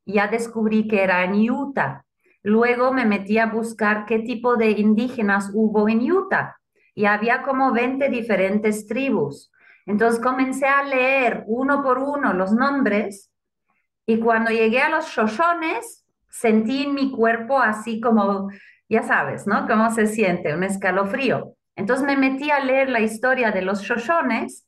[0.06, 2.04] Ya descubrí que era en Utah.
[2.48, 6.56] Luego me metí a buscar qué tipo de indígenas hubo en Utah
[6.94, 9.52] y había como 20 diferentes tribus.
[9.84, 13.30] Entonces comencé a leer uno por uno los nombres
[14.06, 18.48] y cuando llegué a los Shoshones sentí en mi cuerpo así como,
[18.88, 19.66] ya sabes, ¿no?
[19.66, 21.54] Cómo se siente, un escalofrío.
[21.76, 24.66] Entonces me metí a leer la historia de los Shoshones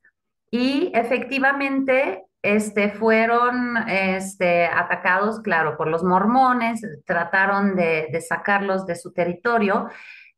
[0.50, 8.96] y efectivamente este, fueron este, atacados, claro, por los mormones, trataron de, de, sacarlos de
[8.96, 9.88] su territorio.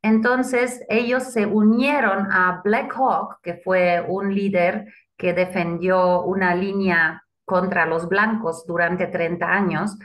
[0.01, 4.85] Entonces ellos se unieron a Black Hawk, que fue un líder
[5.17, 9.97] que defendió una línea contra los blancos durante 30 años.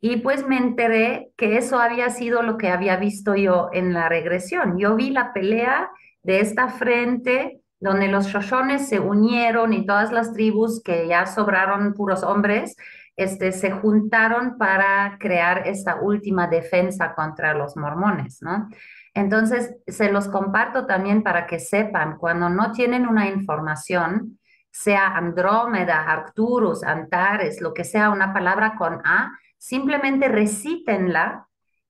[0.00, 4.08] Y pues me enteré que eso había sido lo que había visto yo en la
[4.08, 4.78] regresión.
[4.78, 5.90] Yo vi la pelea
[6.22, 11.94] de esta frente donde los Shoshones se unieron y todas las tribus que ya sobraron
[11.94, 12.76] puros hombres,
[13.16, 18.68] este, se juntaron para crear esta última defensa contra los mormones, ¿no?
[19.14, 24.38] Entonces, se los comparto también para que sepan, cuando no tienen una información,
[24.70, 31.45] sea Andrómeda, Arcturus, Antares, lo que sea una palabra con A, simplemente recítenla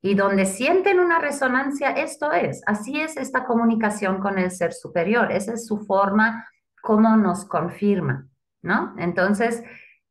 [0.06, 5.32] y donde sienten una resonancia, esto es, así es esta comunicación con el ser superior,
[5.32, 6.46] esa es su forma
[6.80, 8.28] como nos confirma,
[8.62, 8.94] ¿no?
[8.98, 9.64] Entonces,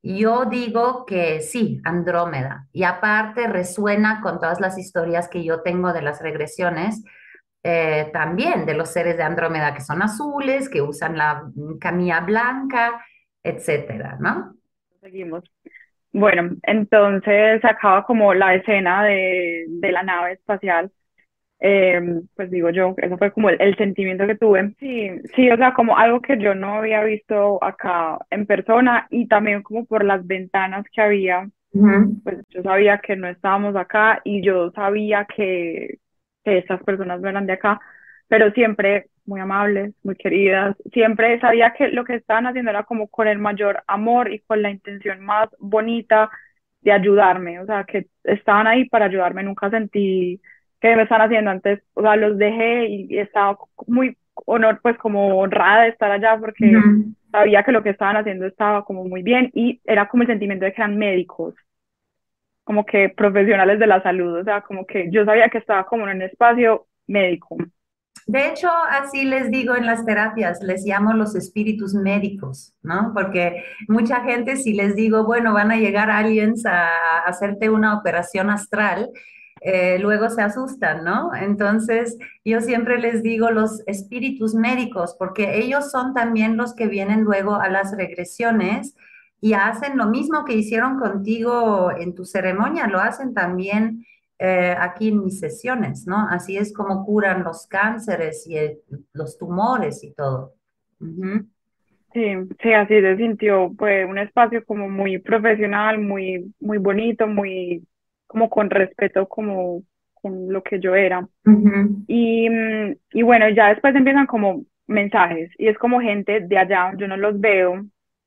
[0.03, 5.93] yo digo que sí, Andrómeda, y aparte resuena con todas las historias que yo tengo
[5.93, 7.01] de las regresiones,
[7.63, 13.01] eh, también de los seres de Andrómeda que son azules, que usan la camilla blanca,
[13.41, 14.57] etcétera, ¿no?
[14.99, 15.45] Seguimos.
[16.17, 20.89] Bueno, entonces acaba como la escena de, de la nave espacial.
[21.59, 21.99] Eh,
[22.37, 24.73] pues digo yo, eso fue como el, sentimiento que tuve.
[24.79, 29.27] Sí, sí, o sea, como algo que yo no había visto acá en persona y
[29.27, 31.49] también como por las ventanas que había,
[32.23, 35.97] pues yo sabía que no estábamos acá y yo sabía que,
[36.45, 37.81] que estas personas no eran de acá,
[38.29, 40.75] pero siempre muy amables, muy queridas.
[40.93, 44.61] Siempre sabía que lo que estaban haciendo era como con el mayor amor y con
[44.61, 46.29] la intención más bonita
[46.81, 49.43] de ayudarme, o sea, que estaban ahí para ayudarme.
[49.43, 50.39] Nunca sentí
[50.79, 53.57] que me están haciendo antes, o sea, los dejé y, estaba
[53.87, 56.71] muy honor, pues como honrada de estar allá porque
[57.31, 60.65] sabía que lo que estaban haciendo estaba como muy bien y era como el sentimiento
[60.65, 61.55] de que eran médicos,
[62.63, 66.07] como que profesionales de la salud, o sea, como que yo sabía que estaba como
[66.07, 67.57] en un espacio médico.
[68.35, 73.13] De hecho, así les digo en las terapias, les llamo los espíritus médicos, ¿no?
[73.13, 78.49] Porque mucha gente si les digo, bueno, van a llegar aliens a hacerte una operación
[78.49, 79.09] astral,
[79.61, 81.33] eh, luego se asustan, ¿no?
[81.33, 87.21] Entonces, yo siempre les digo los espíritus médicos, porque ellos son también los que vienen
[87.21, 88.97] luego a las regresiones
[89.39, 94.05] y hacen lo mismo que hicieron contigo en tu ceremonia, lo hacen también
[94.39, 96.27] eh, aquí en mis sesiones, ¿no?
[96.29, 98.57] Así es como curan los cánceres y
[99.13, 100.55] los tumores y todo.
[102.13, 102.21] Sí,
[102.61, 107.85] sí, así se sintió, fue un espacio como muy profesional, muy, muy bonito, muy
[108.25, 111.27] como con respeto como con lo que yo era.
[112.07, 116.93] y, mm, y bueno, ya después empiezan como mensajes y es como gente de allá,
[116.97, 117.85] yo no los veo,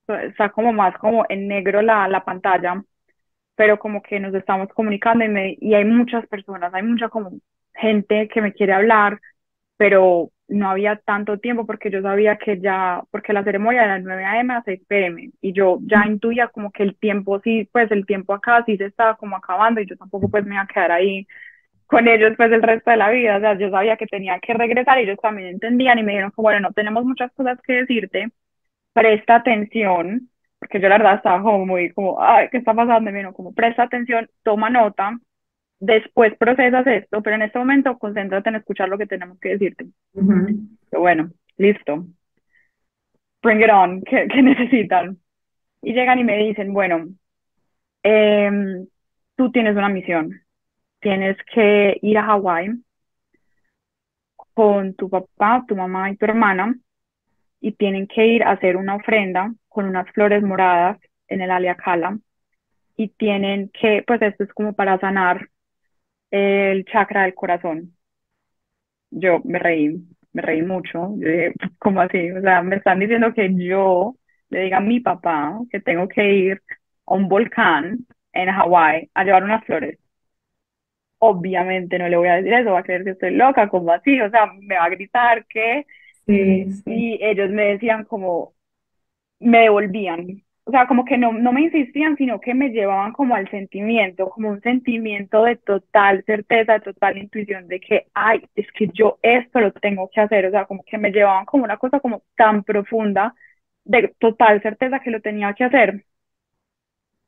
[0.08, 2.82] está como más como en negro la, la pantalla,
[3.58, 7.32] pero como que nos estamos comunicando y, me, y hay muchas personas, hay mucha como
[7.74, 9.20] gente que me quiere hablar,
[9.76, 14.02] pero no había tanto tiempo porque yo sabía que ya, porque la ceremonia era de
[14.02, 14.54] 9 a.m.
[14.54, 15.32] a 6 p.m.
[15.40, 18.86] y yo ya intuía como que el tiempo sí, pues el tiempo acá sí se
[18.86, 21.26] estaba como acabando y yo tampoco pues me iba a quedar ahí
[21.86, 24.54] con ellos pues el resto de la vida, o sea, yo sabía que tenía que
[24.54, 27.74] regresar y ellos también entendían y me dijeron que bueno, no tenemos muchas cosas que
[27.74, 28.30] decirte,
[28.94, 30.30] presta atención,
[30.68, 33.10] porque yo la verdad estaba como muy como, ay, ¿qué está pasando?
[33.10, 35.18] Me como presta atención, toma nota,
[35.80, 39.86] después procesas esto, pero en este momento concéntrate en escuchar lo que tenemos que decirte.
[40.92, 42.06] bueno, listo.
[43.42, 45.16] Bring it on, ¿qué, necesitan?
[45.80, 47.06] Y llegan y me dicen, bueno,
[48.02, 48.86] em,
[49.36, 50.42] tú tienes una misión,
[51.00, 52.72] tienes que ir a Hawái
[54.52, 56.74] con tu papá, tu mamá y tu hermana
[57.58, 62.18] y tienen que ir a hacer una ofrenda con unas flores moradas en el Aliacala
[62.96, 65.50] y tienen que, pues esto es como para sanar
[66.32, 67.94] el chakra del corazón.
[69.12, 71.14] Yo me reí, me reí mucho.
[71.18, 72.28] Yo dije, ¿cómo así?
[72.32, 74.16] O sea, me están diciendo que yo
[74.50, 76.62] le diga a mi papá que tengo que ir
[77.06, 77.98] a un volcán
[78.32, 79.96] en Hawái a llevar unas flores.
[81.18, 84.20] Obviamente no le voy a decir eso, va a creer que estoy loca, como así,
[84.20, 85.86] o sea, me va a gritar que...
[86.26, 88.54] Y ellos me decían como,
[89.40, 93.34] me devolvían, o sea, como que no, no me insistían, sino que me llevaban como
[93.34, 98.70] al sentimiento, como un sentimiento de total certeza, de total intuición de que, ay, es
[98.72, 101.78] que yo esto lo tengo que hacer, o sea, como que me llevaban como una
[101.78, 103.34] cosa como tan profunda,
[103.84, 106.04] de total certeza que lo tenía que hacer.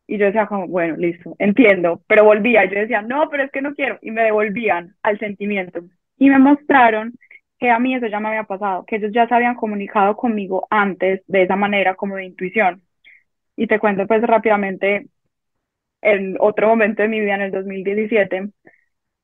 [0.07, 3.62] Y yo decía como, bueno, listo, entiendo, pero volvía, yo decía, no, pero es que
[3.62, 5.81] no quiero, y me devolvían al sentimiento.
[6.18, 7.14] Y me mostraron
[7.61, 10.66] que a mí eso ya me había pasado, que ellos ya se habían comunicado conmigo
[10.70, 12.83] antes de esa manera como de intuición
[13.57, 15.09] y te cuento pues rápidamente,
[16.03, 18.51] en otro momento de mi vida, en el 2017,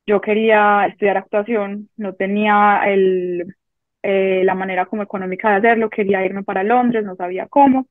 [0.07, 3.57] yo quería estudiar actuación, no tenía el,
[4.03, 7.88] eh, la manera como económica de hacerlo, quería irme para Londres, no sabía cómo,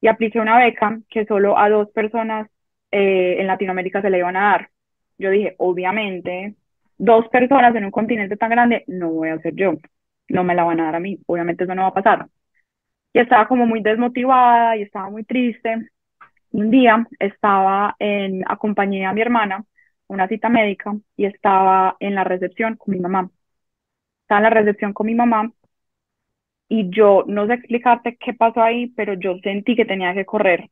[0.00, 2.48] y apliqué una beca que solo a dos personas
[2.92, 4.70] eh, en Latinoamérica se le iban a dar.
[5.18, 6.56] Yo dije, obviamente,
[7.00, 9.74] dos personas en un continente tan grande, no voy a hacer yo,
[10.28, 12.26] no me la van a dar a mí, obviamente eso no va a pasar
[13.12, 15.90] y estaba como muy desmotivada y estaba muy triste.
[16.52, 19.64] Un día estaba en, acompañé a mi hermana
[20.08, 23.30] una cita médica y estaba en la recepción con mi mamá.
[24.22, 25.52] Estaba en la recepción con mi mamá
[26.68, 30.70] y yo no sé explicarte qué pasó ahí, pero yo sentí que tenía que correr.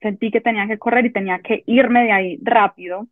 [0.00, 3.08] Sentí que tenía que correr y tenía que irme de ahí rápido.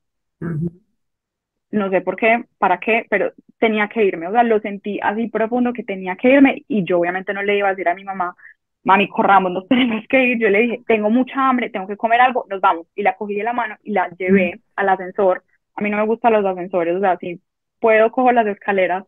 [1.70, 4.28] No sé por qué, para qué, pero tenía que irme.
[4.28, 7.58] O sea, lo sentí así profundo que tenía que irme y yo obviamente no le
[7.58, 8.36] iba a decir a mi mamá,
[8.84, 10.38] mami, corramos, nos tenemos que ir.
[10.38, 12.86] Yo le dije, tengo mucha hambre, tengo que comer algo, nos vamos.
[12.94, 15.44] Y la cogí de la mano y la llevé al ascensor.
[15.74, 17.40] A mí no me gustan los ascensores, o sea, si
[17.80, 19.04] puedo, cojo las escaleras.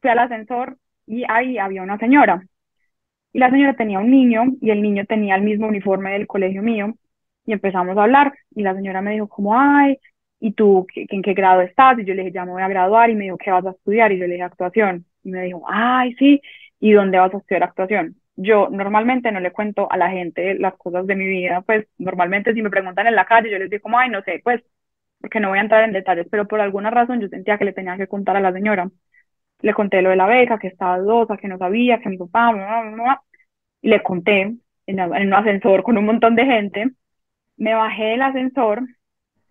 [0.00, 2.42] Fui al ascensor y ahí había una señora.
[3.32, 6.62] Y la señora tenía un niño y el niño tenía el mismo uniforme del colegio
[6.62, 6.94] mío.
[7.46, 9.98] Y empezamos a hablar y la señora me dijo como, ay,
[10.40, 11.98] ¿y tú en qué grado estás?
[11.98, 13.70] Y yo le dije, ya me voy a graduar y me dijo, ¿qué vas a
[13.70, 14.12] estudiar?
[14.12, 15.06] Y yo le dije, actuación.
[15.22, 16.40] Y me dijo, ay, sí,
[16.80, 18.16] ¿y dónde vas a estudiar actuación?
[18.42, 22.54] yo normalmente no le cuento a la gente las cosas de mi vida, pues normalmente
[22.54, 24.62] si me preguntan en la calle yo les digo como, ay, no sé, pues,
[25.20, 27.72] porque no voy a entrar en detalles, pero por alguna razón yo sentía que le
[27.74, 28.90] tenía que contar a la señora.
[29.62, 32.52] Le conté lo de la beca, que estaba dudosa, que no sabía, que mi papá,
[33.82, 34.40] y le conté
[34.86, 36.90] en, en un ascensor con un montón de gente.
[37.56, 38.82] Me bajé del ascensor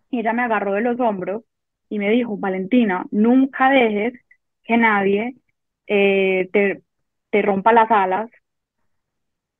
[0.10, 1.44] y ella me agarró de los hombros
[1.90, 4.14] y me dijo, Valentina, nunca dejes
[4.64, 5.36] que nadie
[5.88, 6.84] eh, te,
[7.30, 8.30] te rompa las alas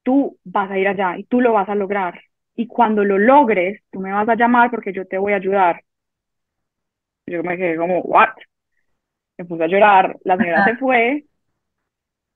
[0.04, 2.20] tú vas a ir allá y tú lo vas a lograr.
[2.56, 5.84] Y cuando lo logres, tú me vas a llamar porque yo te voy a ayudar.
[7.28, 8.30] Yo me quedé como, ¿what?
[9.38, 11.26] Me puse a llorar, la señora se fue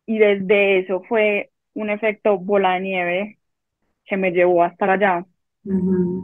[0.06, 3.40] y desde eso fue un efecto bola de nieve
[4.06, 5.26] que me llevó a estar allá.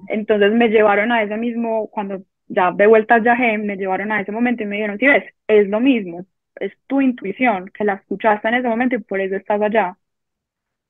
[0.08, 4.32] Entonces me llevaron a ese mismo, cuando ya de vuelta viajé, me llevaron a ese
[4.32, 6.26] momento y me dijeron, si ves, es lo mismo,
[6.56, 9.98] es tu intuición, que la escuchaste en ese momento y por eso estás allá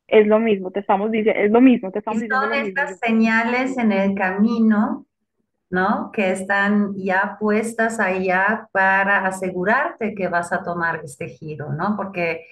[0.09, 2.41] es lo mismo, te estamos diciendo, es lo mismo, te estamos diciendo.
[2.41, 5.05] Son estas señales en el camino,
[5.69, 6.11] ¿no?
[6.11, 11.95] Que están ya puestas allá para asegurarte que vas a tomar este giro, ¿no?
[11.95, 12.47] Porque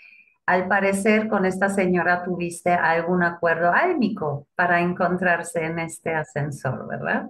[0.48, 7.30] al parecer con esta señora tuviste algún acuerdo álmico para encontrarse en este ascensor, ¿verdad?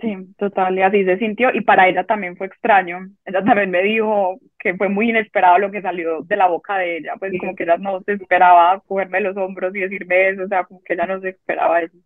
[0.00, 1.50] Sí, total, y así se sintió.
[1.52, 3.00] Y para ella también fue extraño.
[3.24, 6.98] Ella también me dijo que fue muy inesperado lo que salió de la boca de
[6.98, 10.48] ella, pues como que ella no se esperaba cogerme los hombros y decirme eso, o
[10.48, 11.96] sea, como que ella no se esperaba eso.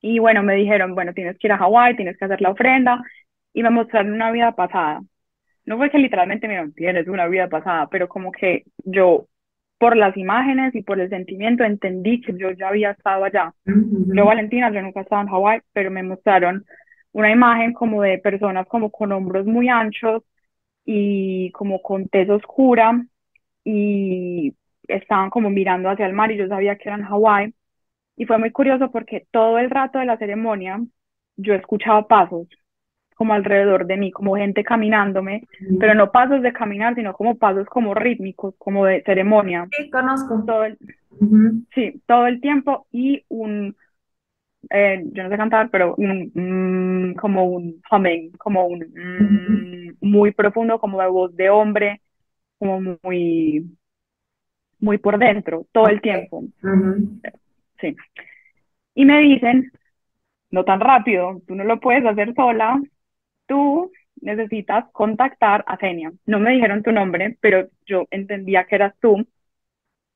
[0.00, 3.02] Y bueno, me dijeron, bueno, tienes que ir a Hawái, tienes que hacer la ofrenda,
[3.52, 5.02] y me mostraron una vida pasada.
[5.70, 9.28] No fue que literalmente me tienes una vida pasada, pero como que yo
[9.78, 13.54] por las imágenes y por el sentimiento entendí que yo ya había estado allá.
[13.64, 16.64] Yo, Valentina, yo nunca he estado en Hawái, pero me mostraron
[17.12, 20.24] una imagen como de personas como con hombros muy anchos
[20.84, 23.06] y como con tez oscura
[23.62, 24.52] y
[24.88, 27.54] estaban como mirando hacia el mar y yo sabía que eran Hawái.
[28.16, 30.80] Y fue muy curioso porque todo el rato de la ceremonia
[31.36, 32.48] yo escuchaba pasos,
[33.20, 35.46] como alrededor de mí, como gente caminándome,
[35.78, 39.68] pero no pasos de caminar, sino como pasos como rítmicos, como de ceremonia.
[39.76, 40.42] Sí, conozco.
[40.46, 40.78] Todo el,
[41.74, 43.76] Sí, todo el tiempo y un,
[44.70, 50.32] eh, yo no sé cantar, pero un, mm, como un humming, como un mm, muy
[50.32, 52.00] profundo, como de voz de hombre,
[52.58, 53.66] como muy,
[54.78, 56.42] muy por dentro, todo el tiempo.
[57.82, 57.94] Sí.
[58.94, 59.70] Y me dicen,
[60.50, 62.80] no tan rápido, tú no lo puedes hacer sola,
[63.50, 63.90] tú
[64.22, 66.12] necesitas contactar a Zenia.
[66.24, 69.26] No me dijeron tu nombre, pero yo entendía que eras tú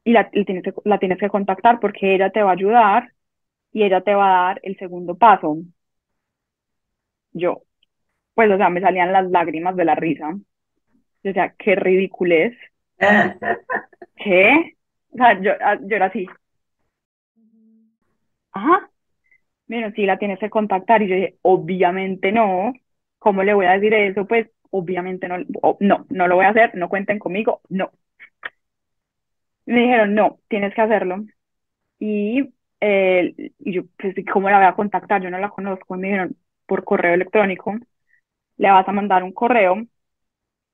[0.04, 3.12] y la, tienes que, la tienes que contactar porque ella te va a ayudar
[3.72, 5.58] y ella te va a dar el segundo paso.
[7.32, 7.62] Yo,
[8.34, 10.30] pues, o sea, me salían las lágrimas de la risa.
[11.24, 12.56] O sea, qué ridiculez.
[14.16, 14.76] ¿Qué?
[15.12, 16.26] O sea, yo, ah, yo era así.
[18.52, 18.90] Ajá.
[19.66, 21.02] Bueno, sí, la tienes que contactar.
[21.02, 22.72] Y yo dije, obviamente no.
[23.24, 24.26] ¿Cómo le voy a decir eso?
[24.26, 25.36] Pues obviamente no,
[25.80, 27.90] no, no lo voy a hacer, no cuenten conmigo, no.
[29.66, 31.24] Me dijeron, no, tienes que hacerlo.
[32.00, 35.22] Y, eh, y yo, pues, ¿cómo la voy a contactar?
[35.22, 35.96] Yo no la conozco.
[35.96, 37.74] me dijeron, por correo electrónico,
[38.58, 39.76] le vas a mandar un correo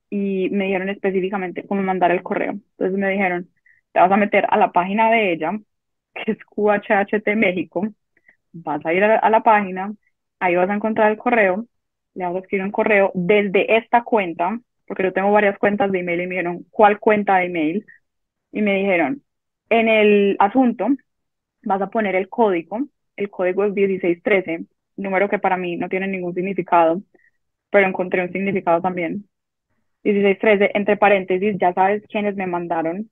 [0.09, 2.51] y me dijeron específicamente cómo mandar el correo.
[2.53, 3.49] Entonces me dijeron,
[3.91, 5.51] te vas a meter a la página de ella,
[6.13, 7.87] que es QHHT México,
[8.53, 9.93] vas a ir a la página,
[10.39, 11.65] ahí vas a encontrar el correo
[12.13, 16.21] le a escribir un correo desde esta cuenta, porque yo tengo varias cuentas de email
[16.21, 17.85] y me dijeron, ¿cuál cuenta de email?
[18.51, 19.23] Y me dijeron,
[19.69, 20.87] en el asunto
[21.63, 22.79] vas a poner el código,
[23.15, 24.65] el código es 1613,
[24.97, 27.01] número que para mí no tiene ningún significado,
[27.69, 29.27] pero encontré un significado también.
[30.03, 33.09] 1613, entre paréntesis, ya sabes quiénes me mandaron.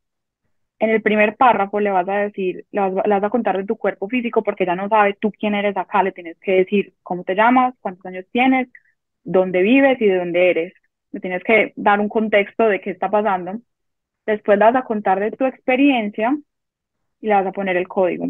[0.80, 3.66] En el primer párrafo le vas a decir, le vas, le vas, a contar de
[3.66, 6.94] tu cuerpo físico porque ya no sabes tú quién eres acá, le tienes que decir
[7.04, 8.70] cómo te llamas, cuántos años tienes,
[9.24, 10.74] dónde vives y de dónde eres.
[11.12, 13.60] Me tienes que dar un contexto de qué está pasando.
[14.26, 16.38] Después vas a contar de tu experiencia
[17.22, 18.28] y le vas a poner el código,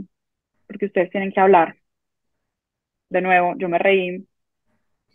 [0.67, 1.75] porque ustedes tienen que hablar.
[3.09, 4.25] De nuevo, yo me reí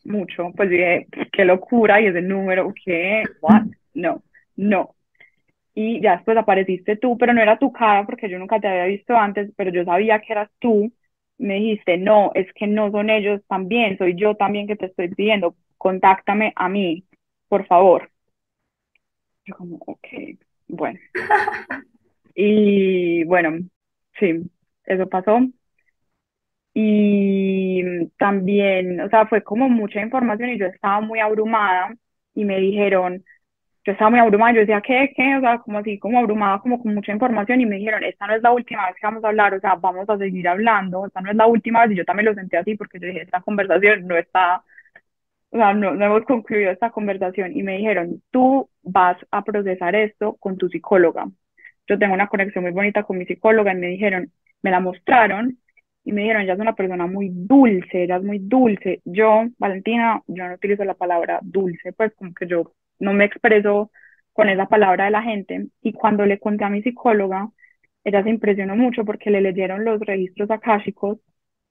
[0.05, 3.22] mucho, pues dije, qué locura, y ese número, ¿qué?
[3.41, 3.64] What?
[3.95, 4.22] No,
[4.57, 4.95] no.
[5.75, 8.85] Y ya después apareciste tú, pero no era tu cara porque yo nunca te había
[8.85, 10.93] visto antes, pero yo sabía que eras tú.
[11.39, 15.09] Me dijiste, no, es que no son ellos también, soy yo también que te estoy
[15.09, 17.05] pidiendo, contáctame a mí,
[17.47, 18.11] por favor.
[19.45, 20.07] Yo como, ok,
[20.66, 20.99] bueno.
[22.35, 23.59] y bueno,
[24.18, 24.51] sí,
[24.87, 25.41] eso pasó.
[26.72, 31.95] Y también, o sea, fue como mucha información y yo estaba muy abrumada
[32.35, 33.22] y me dijeron,
[33.85, 35.37] yo estaba muy abrumada, yo decía, ¿qué, qué?
[35.37, 38.35] O sea, como así, como abrumada, como con mucha información y me dijeron, esta no
[38.37, 41.20] es la última vez que vamos a hablar, o sea, vamos a seguir hablando, esta
[41.20, 43.43] no es la última vez y yo también lo sentí así porque yo dije, esta
[43.43, 44.64] conversación no está
[45.55, 49.95] o sea, no, no hemos concluido esta conversación y me dijeron, tú vas a procesar
[49.95, 51.27] esto con tu psicóloga.
[51.87, 54.33] Yo tengo una conexión muy bonita con mi psicóloga y me dijeron,
[54.63, 55.59] me la mostraron
[56.05, 59.01] y me dijeron, ella es una persona muy dulce, ella es muy dulce.
[59.05, 63.93] Yo, Valentina, yo no utilizo la palabra dulce, pues como que yo no me expreso
[64.33, 65.69] con esa palabra de la gente.
[65.83, 67.49] Y cuando le conté a mi psicóloga,
[68.03, 71.19] ella se impresionó mucho porque le leyeron los registros akáshicos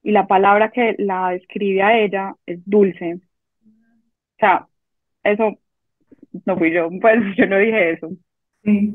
[0.02, 3.20] y la palabra que la describe a ella es dulce.
[4.36, 4.66] O sea,
[5.22, 5.58] eso
[6.46, 8.10] no fui yo, pues yo no dije eso.
[8.64, 8.94] Sí.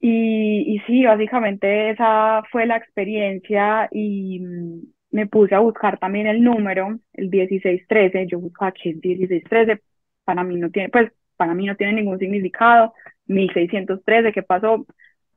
[0.00, 4.80] Y, y sí, básicamente esa fue la experiencia y mm,
[5.12, 9.82] me puse a buscar también el número, el 1613, yo buscaba aquí el 1613,
[10.24, 12.92] para mí no tiene, pues para mí no tiene ningún significado,
[13.26, 14.86] 1613, ¿qué pasó?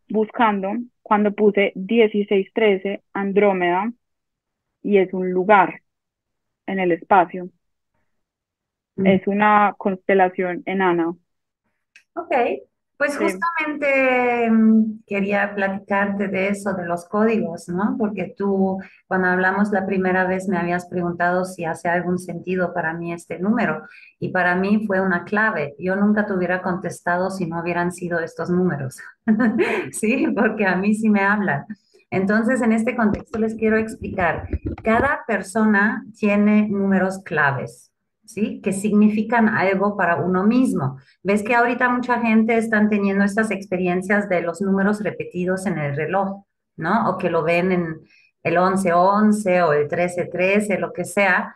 [0.09, 3.91] Buscando, cuando puse 1613 Andrómeda
[4.83, 5.81] y es un lugar
[6.67, 7.49] en el espacio.
[8.97, 9.07] Mm.
[9.07, 11.15] Es una constelación enana.
[12.13, 12.33] Ok,
[12.97, 17.95] pues justamente mm, quería platicarte de eso, de los códigos, ¿no?
[17.97, 22.93] Porque tú, cuando hablamos la primera vez, me habías preguntado si hace algún sentido para
[22.93, 23.83] mí este número.
[24.19, 25.75] Y para mí fue una clave.
[25.77, 28.97] Yo nunca te hubiera contestado si no hubieran sido estos números.
[29.91, 31.65] Sí, porque a mí sí me hablan.
[32.09, 34.47] Entonces, en este contexto les quiero explicar.
[34.83, 37.91] Cada persona tiene números claves,
[38.27, 38.61] ¿sí?
[38.61, 40.97] Que significan algo para uno mismo.
[41.23, 45.95] Ves que ahorita mucha gente están teniendo estas experiencias de los números repetidos en el
[45.95, 46.43] reloj,
[46.75, 47.09] ¿no?
[47.09, 48.01] O que lo ven en
[48.43, 51.55] el 1111 o el 1313, lo que sea.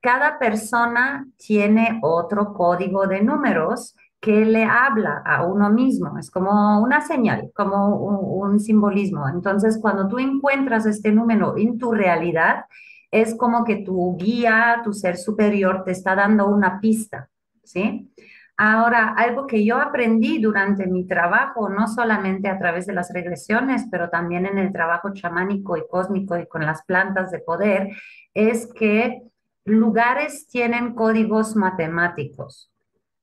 [0.00, 6.18] Cada persona tiene otro código de números que le habla a uno mismo.
[6.18, 9.28] Es como una señal, como un, un simbolismo.
[9.28, 12.64] Entonces, cuando tú encuentras este número en tu realidad,
[13.10, 17.28] es como que tu guía, tu ser superior, te está dando una pista,
[17.64, 18.12] ¿sí?
[18.60, 23.86] Ahora, algo que yo aprendí durante mi trabajo, no solamente a través de las regresiones,
[23.88, 27.88] pero también en el trabajo chamánico y cósmico y con las plantas de poder,
[28.34, 29.22] es que
[29.64, 32.72] lugares tienen códigos matemáticos,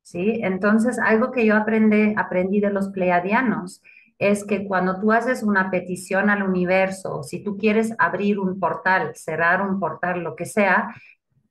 [0.01, 0.39] ¿sí?
[0.41, 3.81] Entonces, algo que yo aprendí, aprendí de los pleiadianos
[4.17, 9.11] es que cuando tú haces una petición al universo, si tú quieres abrir un portal,
[9.15, 10.93] cerrar un portal, lo que sea,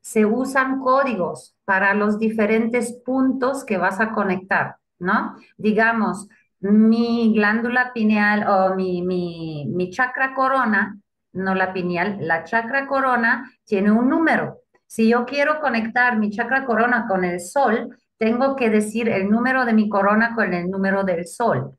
[0.01, 5.37] se usan códigos para los diferentes puntos que vas a conectar, ¿no?
[5.57, 6.29] Digamos,
[6.61, 10.99] mi glándula pineal o mi, mi, mi chakra corona,
[11.33, 14.61] no la pineal, la chakra corona tiene un número.
[14.87, 19.65] Si yo quiero conectar mi chakra corona con el sol, tengo que decir el número
[19.65, 21.77] de mi corona con el número del sol,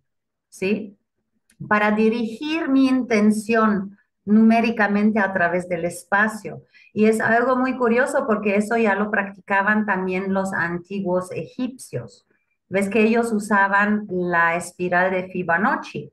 [0.56, 0.97] ¿sí?
[1.68, 6.64] Para dirigir mi intención numéricamente a través del espacio.
[6.93, 12.26] Y es algo muy curioso porque eso ya lo practicaban también los antiguos egipcios.
[12.70, 16.12] Ves que ellos usaban la espiral de Fibonacci,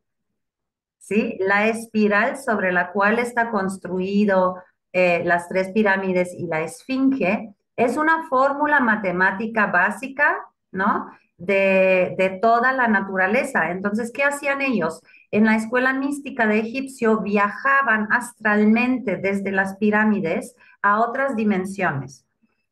[0.99, 1.38] ¿sí?
[1.40, 4.57] La espiral sobre la cual está construido
[4.93, 10.36] eh, las tres pirámides y la esfinge es una fórmula matemática básica,
[10.72, 11.11] ¿no?
[11.45, 13.70] De, toda la naturaleza.
[13.70, 15.01] Entonces, ¿qué hacían ellos?
[15.32, 22.24] En la escuela mística de egipcio viajaban astralmente desde las pirámides a otras dimensiones.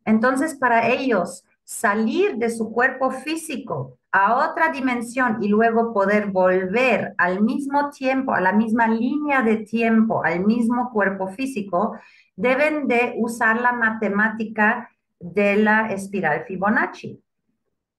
[0.05, 7.15] Entonces, para ellos, salir de su cuerpo físico a otra dimensión y luego poder volver
[7.19, 11.99] al mismo tiempo, a la misma línea de tiempo, al mismo cuerpo físico,
[12.37, 14.91] deben de usar la matemática
[15.21, 17.23] de la espiral Fibonacci.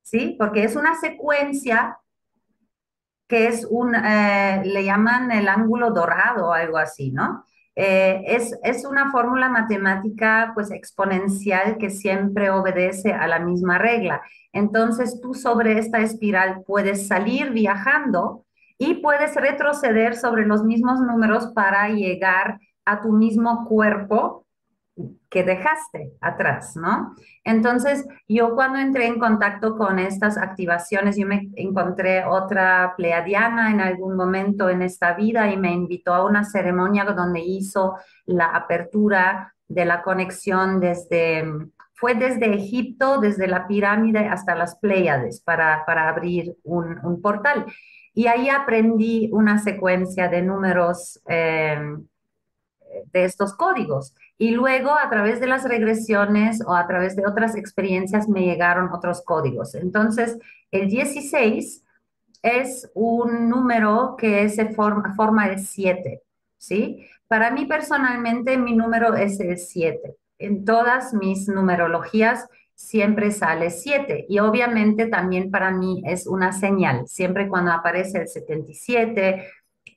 [0.03, 0.35] ¿Sí?
[0.37, 1.97] Porque es una secuencia
[3.27, 7.45] que es un, eh, le llaman el ángulo dorado o algo así, ¿no?
[7.75, 14.21] Eh, es, es una fórmula matemática pues exponencial que siempre obedece a la misma regla.
[14.51, 18.45] Entonces tú sobre esta espiral puedes salir viajando
[18.77, 24.45] y puedes retroceder sobre los mismos números para llegar a tu mismo cuerpo
[25.29, 27.15] que dejaste atrás, ¿no?
[27.43, 33.79] Entonces, yo cuando entré en contacto con estas activaciones, yo me encontré otra pleiadiana en
[33.79, 37.95] algún momento en esta vida y me invitó a una ceremonia donde hizo
[38.25, 41.45] la apertura de la conexión desde,
[41.93, 47.65] fue desde Egipto, desde la pirámide hasta las Pléyades para, para abrir un, portal.
[48.13, 51.79] Y ahí aprendí una secuencia de números eh,
[53.13, 54.13] de estos códigos.
[54.41, 58.91] Y luego a través de las regresiones o a través de otras experiencias me llegaron
[58.91, 59.75] otros códigos.
[59.75, 60.35] Entonces,
[60.71, 61.83] el 16
[62.41, 66.23] es un número que se forma, forma el 7,
[66.57, 67.05] ¿sí?
[67.27, 70.15] Para mí personalmente mi número es el 7.
[70.39, 77.07] En todas mis numerologías siempre sale 7 y obviamente también para mí es una señal.
[77.07, 79.47] Siempre cuando aparece el 77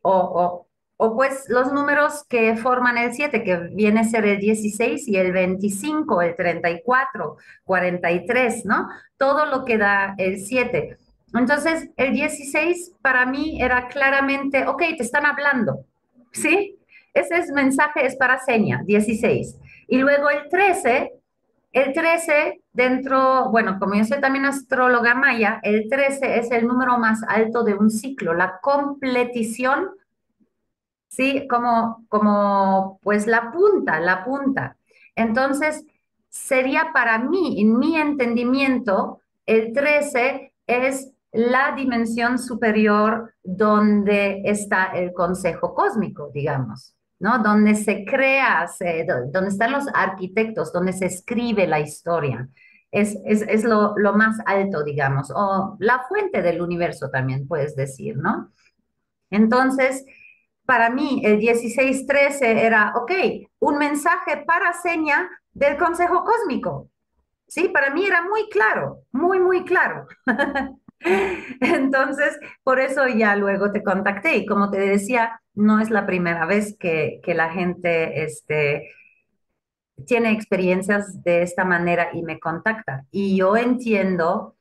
[0.03, 0.67] o, o
[0.97, 5.17] o pues los números que forman el 7, que viene a ser el 16 y
[5.17, 8.89] el 25, el 34, 43, ¿no?
[9.17, 10.99] Todo lo que da el 7.
[11.35, 15.85] Entonces, el 16 para mí era claramente, ok, te están hablando,
[16.33, 16.79] ¿sí?
[17.13, 19.57] Ese es, mensaje es para seña, 16.
[19.89, 21.13] Y luego el 13,
[21.73, 26.99] el 13 dentro, bueno, como yo soy también astróloga maya, el 13 es el número
[26.99, 29.91] más alto de un ciclo, la completición
[31.15, 31.47] ¿sí?
[31.49, 34.77] Como, como pues la punta, la punta.
[35.15, 35.85] Entonces,
[36.29, 45.13] sería para mí, en mi entendimiento, el 13 es la dimensión superior donde está el
[45.13, 47.39] consejo cósmico, digamos, ¿no?
[47.39, 48.67] Donde se crea,
[49.33, 52.49] donde están los arquitectos, donde se escribe la historia.
[52.91, 58.17] Es, es, lo, lo, más alto, digamos, o la fuente del universo también puedes decir,
[58.17, 58.53] ¿no?
[59.31, 60.05] Entonces,
[60.67, 63.13] para mí el 1613 era, ok,
[63.61, 66.91] un mensaje para seña del Consejo Cósmico.
[67.47, 70.07] Sí, para mí era muy claro, muy, muy claro.
[71.61, 76.47] Entonces, por eso ya luego te contacté y como te decía, no es la primera
[76.47, 78.91] vez que, que la gente este,
[80.07, 83.05] tiene experiencias de esta manera y me contacta.
[83.11, 84.54] Y yo entiendo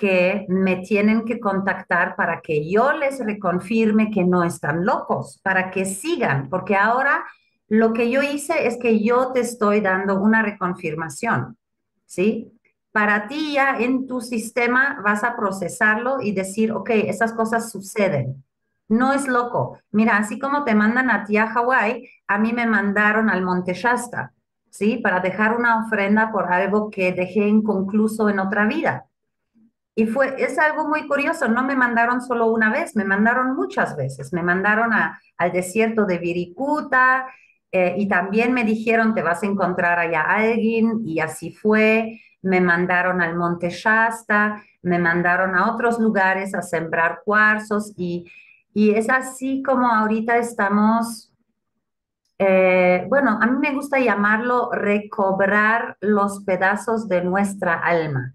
[0.00, 5.70] que me tienen que contactar para que yo les reconfirme que no están locos, para
[5.70, 7.26] que sigan, porque ahora
[7.68, 11.58] lo que yo hice es que yo te estoy dando una reconfirmación,
[12.06, 12.50] ¿sí?
[12.92, 18.42] Para ti ya en tu sistema vas a procesarlo y decir, ok, esas cosas suceden.
[18.88, 19.78] No es loco.
[19.92, 23.74] Mira, así como te mandan a ti a Hawái, a mí me mandaron al Monte
[23.74, 24.32] Shasta,
[24.70, 24.96] ¿sí?
[24.96, 29.09] Para dejar una ofrenda por algo que dejé inconcluso en otra vida.
[30.00, 33.98] Y fue, es algo muy curioso, no me mandaron solo una vez, me mandaron muchas
[33.98, 34.32] veces.
[34.32, 37.26] Me mandaron al desierto de Viricuta
[37.70, 42.18] eh, y también me dijeron, te vas a encontrar allá alguien y así fue.
[42.40, 48.24] Me mandaron al Monte Shasta, me mandaron a otros lugares a sembrar cuarzos y,
[48.72, 51.30] y es así como ahorita estamos,
[52.38, 58.32] eh, bueno, a mí me gusta llamarlo recobrar los pedazos de nuestra alma,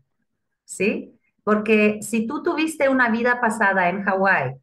[0.65, 1.14] ¿sí?
[1.45, 4.55] Porque si tú tuviste una vida pasada en Hawái,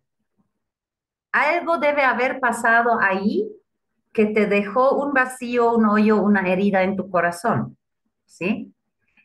[1.30, 3.48] algo debe haber pasado ahí
[4.12, 7.78] que te dejó un vacío, un hoyo, una herida en tu corazón,
[8.26, 8.74] ¿sí?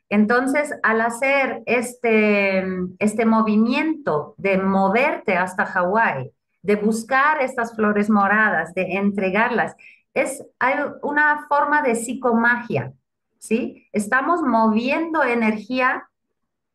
[0.08, 2.64] Entonces, al hacer este,
[3.00, 6.32] este movimiento de moverte hasta Hawái,
[6.62, 9.76] de buscar estas flores moradas, de entregarlas,
[10.14, 10.46] es
[11.02, 12.94] una forma de psicomagia,
[13.40, 13.88] ¿sí?
[13.92, 16.08] Estamos moviendo energía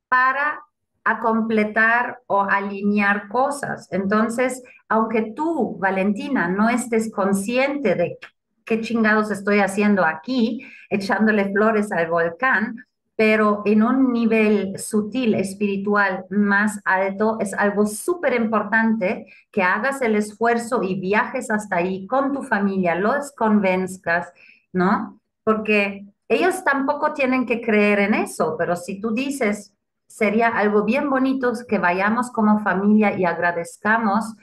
[0.09, 0.61] para
[1.05, 3.89] a completar o alinear cosas.
[3.91, 8.19] Entonces, aunque tú, Valentina, no estés consciente de
[8.65, 12.77] qué chingados estoy haciendo aquí, echándole flores al volcán,
[13.17, 20.17] pero en un nivel sutil, espiritual más alto, es algo súper importante que hagas el
[20.17, 24.33] esfuerzo y viajes hasta ahí con tu familia, los convenzcas,
[24.73, 25.21] ¿no?
[25.45, 29.72] Porque ellos tampoco tienen que creer en eso, pero si tú dices,
[30.13, 34.35] sería algo bien bonito que vayamos como familia y agradezcamos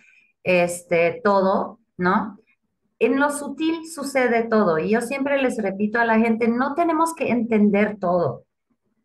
[0.44, 2.40] este, todo, ¿no?
[2.98, 7.14] En lo sutil sucede todo y yo siempre les repito a la gente, no tenemos
[7.14, 8.46] que entender todo.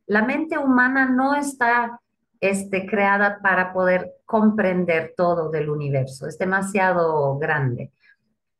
[0.07, 2.01] La mente humana no está
[2.41, 7.93] este, creada para poder comprender todo del universo, es demasiado grande,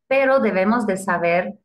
[0.07, 1.55] pero debemos de saber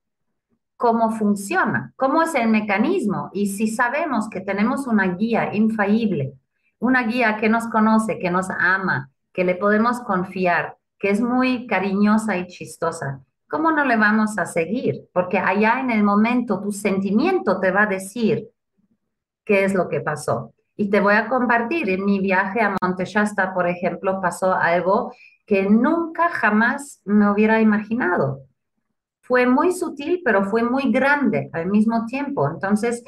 [0.80, 3.28] cómo funciona, cómo es el mecanismo.
[3.34, 6.32] Y si sabemos que tenemos una guía infalible,
[6.78, 11.66] una guía que nos conoce, que nos ama, que le podemos confiar, que es muy
[11.66, 15.02] cariñosa y chistosa, ¿cómo no le vamos a seguir?
[15.12, 18.48] Porque allá en el momento tu sentimiento te va a decir
[19.44, 20.54] qué es lo que pasó.
[20.76, 25.12] Y te voy a compartir, en mi viaje a Monte Shasta, por ejemplo, pasó algo
[25.44, 28.46] que nunca jamás me hubiera imaginado
[29.30, 32.50] fue muy sutil, pero fue muy grande al mismo tiempo.
[32.50, 33.04] Entonces,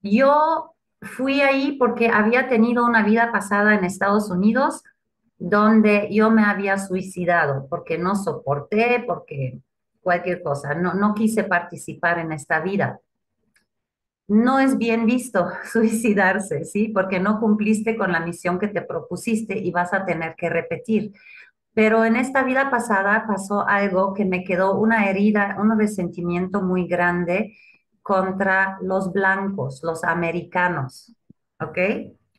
[0.00, 4.82] yo fui ahí porque había tenido una vida pasada en Estados Unidos
[5.36, 9.60] donde yo me había suicidado porque no soporté, porque
[10.00, 12.98] cualquier cosa, no, no quise participar en esta vida.
[14.28, 16.88] No es bien visto suicidarse, ¿sí?
[16.88, 21.12] Porque no cumpliste con la misión que te propusiste y vas a tener que repetir.
[21.78, 26.88] Pero en esta vida pasada pasó algo que me quedó una herida, un resentimiento muy
[26.88, 27.56] grande
[28.02, 31.14] contra los blancos, los americanos,
[31.60, 31.78] ¿ok?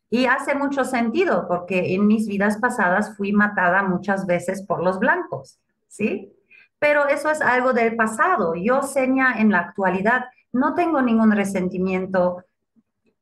[0.09, 4.99] Y hace mucho sentido porque en mis vidas pasadas fui matada muchas veces por los
[4.99, 6.33] blancos, ¿sí?
[6.77, 8.55] Pero eso es algo del pasado.
[8.55, 12.43] Yo, seña, en la actualidad no tengo ningún resentimiento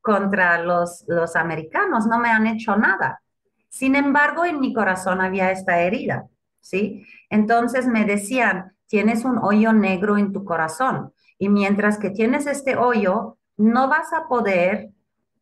[0.00, 3.22] contra los, los americanos, no me han hecho nada.
[3.68, 6.28] Sin embargo, en mi corazón había esta herida,
[6.60, 7.06] ¿sí?
[7.30, 12.76] Entonces me decían, tienes un hoyo negro en tu corazón y mientras que tienes este
[12.76, 14.90] hoyo, no vas a poder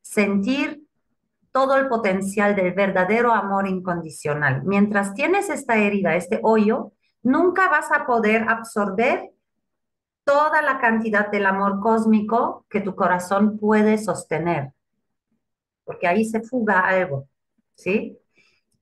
[0.03, 0.83] sentir
[1.53, 4.63] todo el potencial del verdadero amor incondicional.
[4.65, 9.31] Mientras tienes esta herida, este hoyo, nunca vas a poder absorber
[10.25, 14.73] toda la cantidad del amor cósmico que tu corazón puede sostener,
[15.85, 17.29] porque ahí se fuga algo.
[17.77, 18.19] ¿Sí?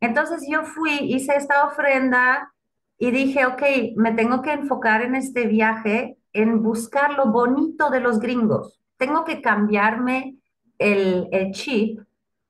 [0.01, 2.53] Entonces yo fui, hice esta ofrenda
[2.99, 3.63] y dije, ok,
[3.97, 8.81] me tengo que enfocar en este viaje, en buscar lo bonito de los gringos.
[8.97, 10.37] Tengo que cambiarme
[10.79, 12.01] el, el chip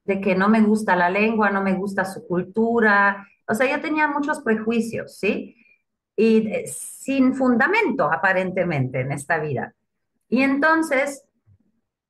[0.04, 3.26] de que no me gusta la lengua, no me gusta su cultura.
[3.48, 5.56] O sea, yo tenía muchos prejuicios, ¿sí?
[6.16, 9.74] Y eh, sin fundamento, aparentemente, en esta vida.
[10.28, 11.23] Y entonces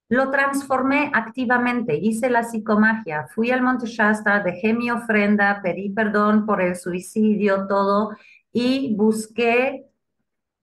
[0.08, 6.46] lo transformé activamente, hice la psicomagia, fui al Monte Shasta, dejé mi ofrenda, pedí perdón
[6.46, 8.16] por el suicidio, todo,
[8.52, 9.86] y busqué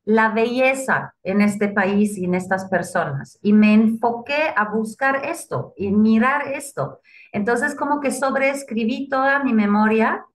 [0.04, 3.38] la belleza en este país y en estas personas.
[3.42, 7.02] Y me enfoqué a buscar esto y mirar esto.
[7.32, 10.26] Entonces como que sobreescribí toda mi memoria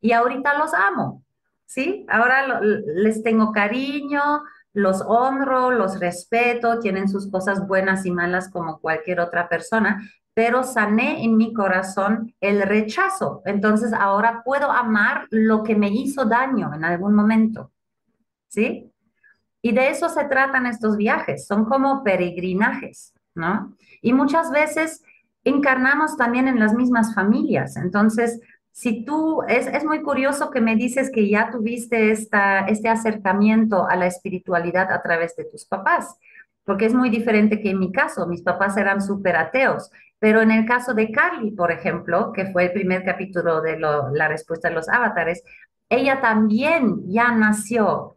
[0.00, 1.22] y ahorita los amo,
[1.66, 2.06] ¿sí?
[2.08, 8.78] Ahora les tengo cariño, los honro, los respeto, tienen sus cosas buenas y malas como
[8.78, 10.02] cualquier otra persona,
[10.34, 13.42] pero sané en mi corazón el rechazo.
[13.44, 17.70] Entonces ahora puedo amar lo que me hizo daño en algún momento.
[18.48, 18.90] ¿Sí?
[19.62, 23.76] Y de eso se tratan estos viajes, son como peregrinajes, ¿no?
[24.00, 25.02] Y muchas veces
[25.44, 27.76] encarnamos también en las mismas familias.
[27.76, 28.40] Entonces,
[28.72, 33.86] si tú, es, es, muy curioso que me dices que ya tuviste esta, este acercamiento
[33.86, 36.16] a la espiritualidad a través de tus papás,
[36.64, 40.50] porque es muy diferente que en mi caso, mis papás eran súper ateos, pero en
[40.50, 44.74] el caso de Carly, por ejemplo, que fue el primer capítulo de la respuesta de
[44.74, 45.42] los avatares,
[45.88, 48.16] ella también ya nació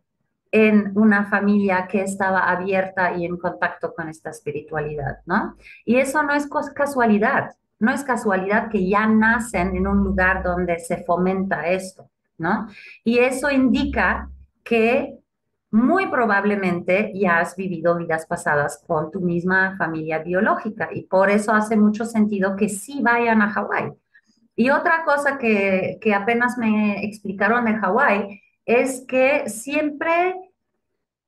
[0.52, 5.58] en una familia que estaba abierta y en contacto con esta espiritualidad, ¿no?
[5.84, 10.80] Y eso no es casualidad, no es casualidad que ya nacen en un lugar donde
[10.80, 12.68] se fomenta esto, ¿no?
[13.04, 14.30] Y eso indica
[14.64, 15.18] que
[15.72, 21.52] muy probablemente ya has vivido vidas pasadas con tu misma familia biológica y por eso
[21.52, 23.92] hace mucho sentido que sí vayan a Hawái.
[24.56, 30.36] Y otra cosa que, que apenas me explicaron de Hawái es que siempre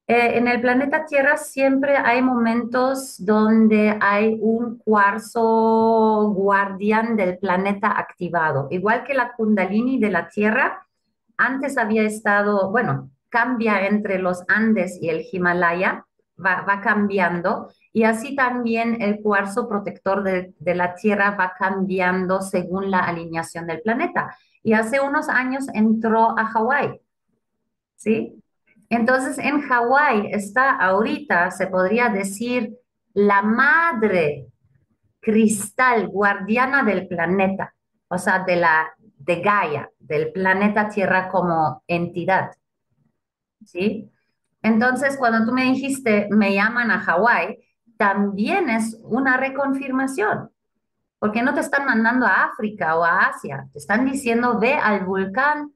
[0.10, 7.92] eh, en el planeta Tierra siempre hay momentos donde hay un cuarzo guardián del planeta
[7.92, 10.88] activado, igual que la kundalini de la Tierra.
[11.36, 16.06] Antes había estado, bueno, cambia entre los Andes y el Himalaya,
[16.40, 22.92] va, cambiando, y así también el cuarzo protector de, de la Tierra va cambiando según
[22.92, 24.38] la alineación del planeta.
[24.64, 27.02] Y hace unos años entró a Hawái,
[27.98, 28.42] ¿sí?
[28.90, 32.78] Entonces, en Hawái está ahorita, se podría decir,
[33.14, 34.48] la madre
[35.20, 37.74] cristal guardiana del planeta,
[38.08, 42.52] o sea, de la de Gaia, del planeta Tierra como entidad.
[43.66, 44.10] ¿Sí?
[44.62, 47.58] Entonces, cuando tú me dijiste, me llaman a Hawái,
[47.98, 50.50] también es una reconfirmación,
[51.20, 55.06] porque no te están mandando a África o a Asia, te están diciendo, ve al
[55.06, 55.74] volcán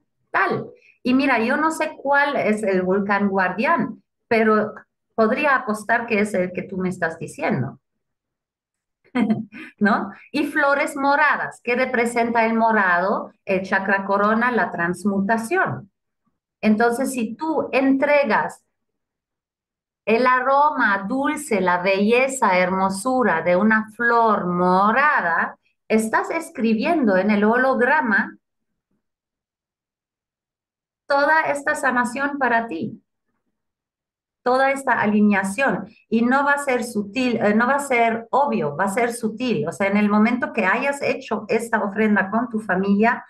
[1.04, 4.74] Y mira, yo no sé cuál es el volcán guardián, pero
[5.16, 7.80] podría apostar que es el que tú me estás diciendo.
[9.80, 10.12] ¿No?
[10.32, 15.92] Y flores moradas, que representa el morado, el chakra corona, la transmutación.
[16.62, 18.64] Entonces, si tú entregas
[20.06, 25.58] el aroma dulce, la belleza, hermosura de una flor morada,
[25.88, 28.38] estás escribiendo en el holograma
[31.12, 33.04] toda esta sanación para ti,
[34.44, 35.90] toda esta alineación.
[36.08, 39.12] Y no va a ser sutil, eh, no va a ser obvio, va a ser
[39.12, 39.68] sutil.
[39.68, 43.26] O sea, en el momento que hayas hecho esta ofrenda con tu familia,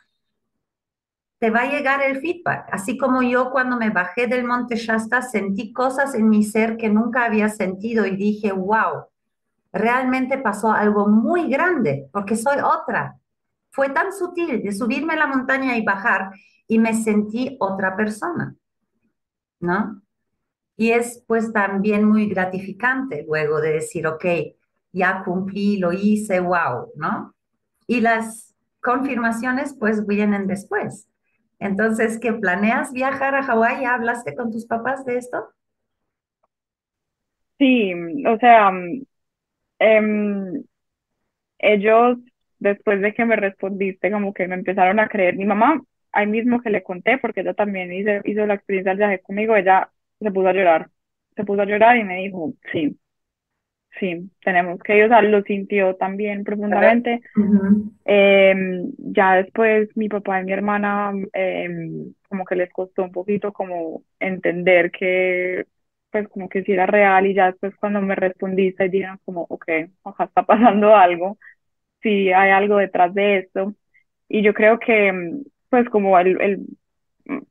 [1.39, 2.69] te va a llegar el feedback.
[2.71, 6.87] Así como yo cuando me bajé del Monte Shasta sentí cosas en mi ser que
[6.87, 9.07] nunca había sentido y dije, wow,
[9.73, 13.17] realmente pasó algo muy grande porque soy otra.
[13.71, 16.31] Fue tan sutil de subirme a la montaña y bajar
[16.67, 18.55] y me sentí otra persona,
[19.59, 20.01] ¿no?
[20.77, 24.25] Y es pues también muy gratificante luego de decir, ok,
[24.93, 27.35] ya cumplí, lo hice, wow, ¿no?
[27.87, 31.07] Y las confirmaciones pues vienen después.
[31.59, 33.81] Entonces, ¿qué planeas viajar a Hawái?
[33.83, 35.49] ¿Ya hablaste con tus papás de esto?
[37.59, 37.93] Sí,
[38.25, 38.71] o sea,
[39.79, 40.63] em,
[41.59, 42.17] ellos,
[42.61, 45.35] después de que me respondiste, como que me empezaron a creer.
[45.35, 45.81] Mi mamá
[46.11, 49.55] ahí mismo que le conté, porque ella también hizo, hizo la experiencia del viaje conmigo,
[49.55, 49.89] ella
[50.19, 50.89] se puso a llorar,
[51.35, 52.99] se puso a llorar y me dijo, sí,
[53.99, 57.21] sí, tenemos que ir, o sea, lo sintió también profundamente.
[58.05, 63.53] Em, ya después mi papá y mi hermana em, como que les costó un poquito
[63.53, 65.65] como entender que
[66.11, 69.65] pues como que si era real y ya después cuando me respondiste dijeron como, ok,
[70.03, 71.37] ojalá está pasando algo,
[72.01, 73.75] si hay algo detrás de esto.
[74.29, 76.65] y yo creo que, pues como el, el,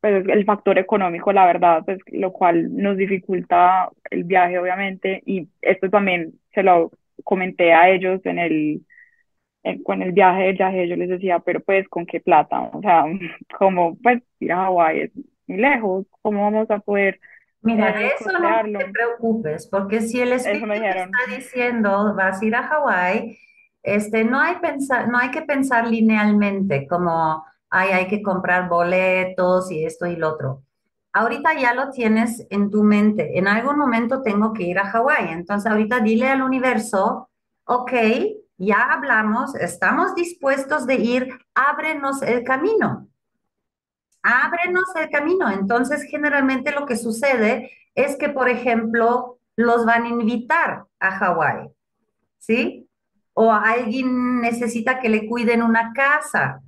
[0.01, 5.48] pues, el factor económico, la verdad, pues lo cual nos dificulta el viaje, obviamente, y
[5.62, 6.90] esto también se lo
[7.24, 8.86] comenté a ellos en el,
[9.84, 12.70] con el viaje del viaje, yo les decía, pero pues, ¿con qué plata?
[12.72, 13.05] O sea,
[13.59, 15.11] como, pues, ir a Hawái es
[15.46, 17.20] muy lejos, ¿cómo vamos a poder
[17.62, 22.55] Mira, de eso no te preocupes, porque si el espíritu está diciendo vas a ir
[22.55, 23.38] a Hawái,
[23.83, 29.70] este, no hay, pensar, no hay que pensar linealmente como Ay, hay que comprar boletos
[29.70, 30.64] y esto y lo otro.
[31.12, 33.39] Ahorita ya lo tienes en tu mente.
[33.39, 35.28] En algún momento tengo que ir a Hawái.
[35.31, 37.31] Entonces ahorita dile al universo,
[37.64, 37.93] ok,
[38.59, 43.09] ya hablamos, estamos dispuestos de ir, ábrenos el camino.
[44.22, 45.51] Ábrenos el camino.
[45.51, 51.70] Entonces generalmente lo que sucede es que, por ejemplo, los van a invitar a Hawái,
[52.39, 52.89] ¿sí?
[53.43, 56.61] O alguien necesita que le cuiden una casa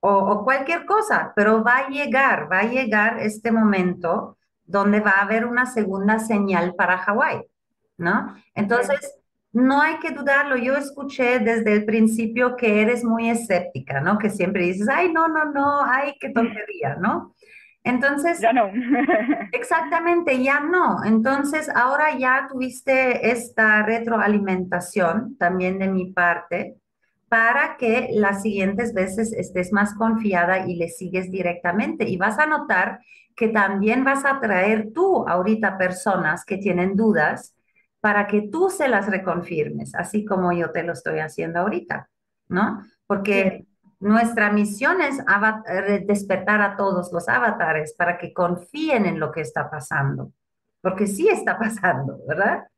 [0.00, 5.22] o, cualquier cosa, pero va a llegar, va a llegar este momento donde va a
[5.22, 7.40] haber una segunda señal para Hawái,
[7.96, 8.36] ¿no?
[8.54, 9.00] Entonces,
[9.52, 10.56] no hay que dudarlo.
[10.56, 14.18] Yo escuché desde el principio que eres muy escéptica, ¿no?
[14.18, 17.34] Que siempre dices, ay, no, no, no, ay, qué tontería, ¿no?
[17.88, 18.70] Entonces, ya no.
[19.52, 21.04] exactamente, ya no.
[21.04, 26.76] Entonces, ahora ya tuviste esta retroalimentación también de mi parte
[27.28, 32.08] para que las siguientes veces estés más confiada y le sigues directamente.
[32.08, 33.00] Y vas a notar
[33.36, 37.54] que también vas a traer tú ahorita personas que tienen dudas
[38.00, 42.08] para que tú se las reconfirmes, así como yo te lo estoy haciendo ahorita,
[42.48, 42.82] ¿no?
[43.06, 43.67] Porque
[44.00, 45.18] nuestra misión es
[46.06, 50.32] despertar a todos los avatares para que confíen en lo que está pasando,
[50.80, 52.68] porque sí está pasando, ¿verdad?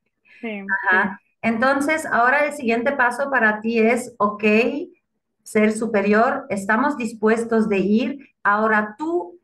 [0.41, 0.65] Sí.
[0.89, 1.21] Ajá.
[1.43, 4.45] Entonces, ahora el siguiente paso para ti es, ok,
[5.43, 9.39] ser superior, estamos dispuestos de ir, ahora tú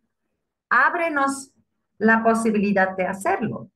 [0.68, 1.52] ábrenos
[1.98, 3.70] la posibilidad de hacerlo,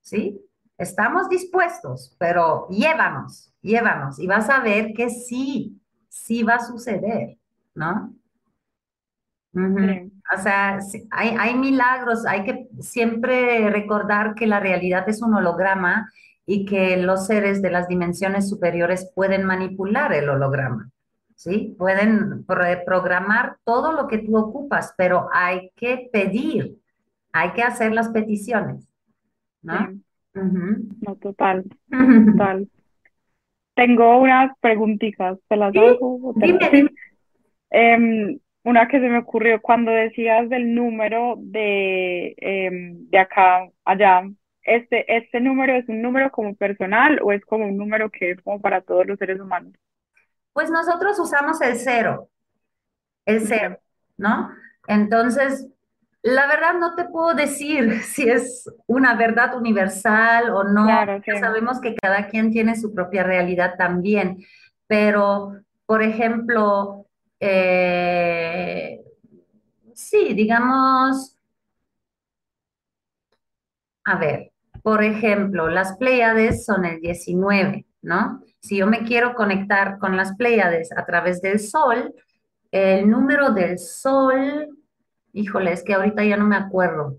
[0.00, 0.40] ¿sí?
[0.76, 5.77] Estamos dispuestos, pero llévanos, llévanos y vas a ver que sí,
[6.08, 7.36] sí va a suceder,
[7.74, 8.14] ¿no?
[9.54, 10.78] O sea,
[11.10, 16.10] hay, hay milagros, hay que siempre recordar que la realidad es un holograma
[16.46, 20.90] y que los seres de las dimensiones superiores pueden manipular el holograma,
[21.34, 21.74] ¿sí?
[21.78, 26.78] Pueden programar todo lo que tú ocupas, pero hay que pedir,
[27.32, 28.88] hay que hacer las peticiones,
[29.62, 30.00] ¿no?
[30.34, 32.68] No, total, total.
[33.78, 36.32] Tengo unas preguntitas, ¿te las hago?
[36.34, 36.90] Dime,
[37.70, 44.24] em, una que se me ocurrió cuando decías del número de, em, de acá, allá,
[44.62, 48.42] este, este número es un número como personal o es como un número que es
[48.42, 49.72] como para todos los seres humanos?
[50.52, 52.28] Pues nosotros usamos el cero,
[53.26, 53.78] el cero,
[54.16, 54.50] ¿no?
[54.88, 55.68] Entonces,
[56.22, 60.86] la verdad no te puedo decir si es una verdad universal o no.
[61.40, 64.38] Sabemos que cada quien tiene su propia realidad también,
[64.86, 67.06] pero, por ejemplo,
[67.40, 69.00] eh,
[69.94, 71.36] sí, digamos,
[74.04, 74.52] a ver,
[74.82, 78.42] por ejemplo, las Pléyades son el 19, ¿no?
[78.60, 82.14] Si yo me quiero conectar con las Pléyades a través del Sol,
[82.70, 84.68] el número del Sol,
[85.32, 87.18] híjole, es que ahorita ya no me acuerdo,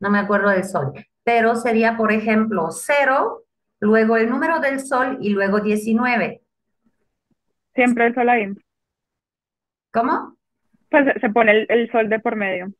[0.00, 0.92] no me acuerdo del Sol,
[1.24, 3.44] pero sería, por ejemplo, 0,
[3.80, 6.42] luego el número del Sol y luego 19.
[7.74, 8.54] Siempre el Sol ahí.
[9.92, 10.36] ¿Cómo?
[10.90, 12.72] Pues se pone el Sol de por medio.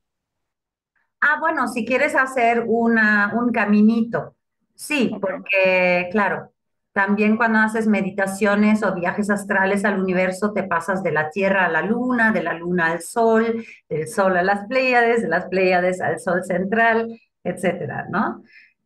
[1.21, 4.37] Ah, bueno, si quieres hacer una, un caminito,
[4.75, 6.53] sí, porque claro,
[6.97, 11.69] también cuando haces meditaciones o viajes astrales al universo, te pasas de la Tierra a
[11.69, 16.01] la Luna, de la Luna al Sol, del Sol a las Pléyades, de las Pléyades
[16.01, 18.43] al Sol central, etcétera, ¿no?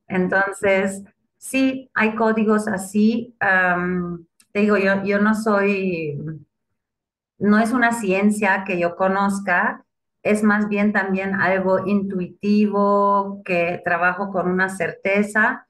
[0.09, 1.05] Entonces,
[1.37, 3.37] sí, hay códigos así.
[4.51, 6.19] te digo, yo, yo no soy,
[7.39, 9.85] no es una ciencia que yo conozca,
[10.25, 15.69] es más bien también algo intuitivo, que trabajo con una certeza.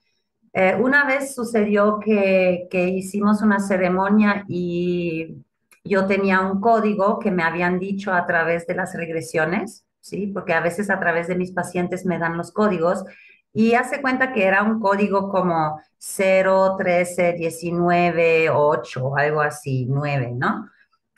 [0.52, 5.44] Eh, una vez sucedió que, que, hicimos una ceremonia y
[5.84, 10.26] yo tenía un código que me habían dicho a través de las regresiones, ¿sí?
[10.26, 13.04] Porque a veces a través de mis pacientes me dan los códigos
[13.52, 20.32] y hace cuenta que era un código como 0, 13, 19, 8, algo así, 9,
[20.36, 20.68] ¿no?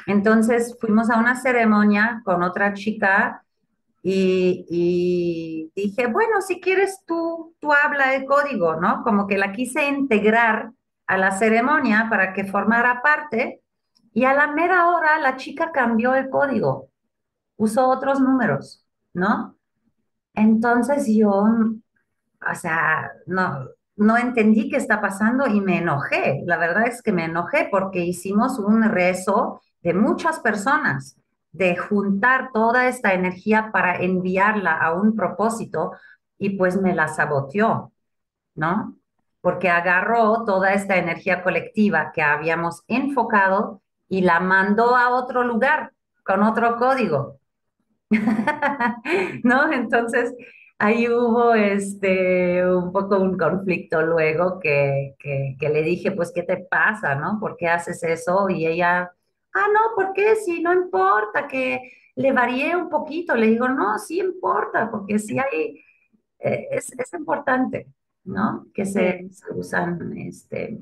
[0.06, 3.44] Entonces fuimos a una ceremonia con otra chica
[4.02, 9.02] y, dije, bueno, si quieres tú, tú habla el código, ¿no?
[9.04, 10.72] Como que la quise integrar
[11.06, 13.60] a la ceremonia para que formara parte,
[14.14, 16.90] Y a la mera hora la chica cambió el código,
[17.56, 18.84] usó otros números,
[19.14, 19.56] ¿no?
[20.34, 26.42] Entonces yo, o sea, no, no entendí qué está pasando y me enojé.
[26.46, 31.16] La verdad es que me enojé porque hicimos un rezo de muchas personas,
[31.52, 35.92] de juntar toda esta energía para enviarla a un propósito
[36.38, 37.92] y pues me la saboteó,
[38.54, 38.96] ¿no?
[39.40, 45.92] Porque agarró toda esta energía colectiva que habíamos enfocado y la mandó a otro lugar
[46.24, 47.38] con otro código.
[49.44, 49.72] ¿No?
[49.72, 50.34] Entonces,
[50.78, 56.42] ahí hubo este, un poco un conflicto luego que, que, que, le dije, pues, ¿qué
[56.42, 57.38] te pasa, no?
[57.40, 58.48] ¿Por qué haces eso?
[58.50, 59.12] Y ella,
[59.54, 60.36] ah, no, ¿por qué?
[60.36, 61.80] Si no importa que
[62.14, 63.34] le varíe un poquito.
[63.34, 65.84] Le digo, no, sí importa, porque sí hay,
[66.38, 67.88] eh, es, es, importante,
[68.24, 68.66] ¿no?
[68.74, 70.78] Que se, se, usan este,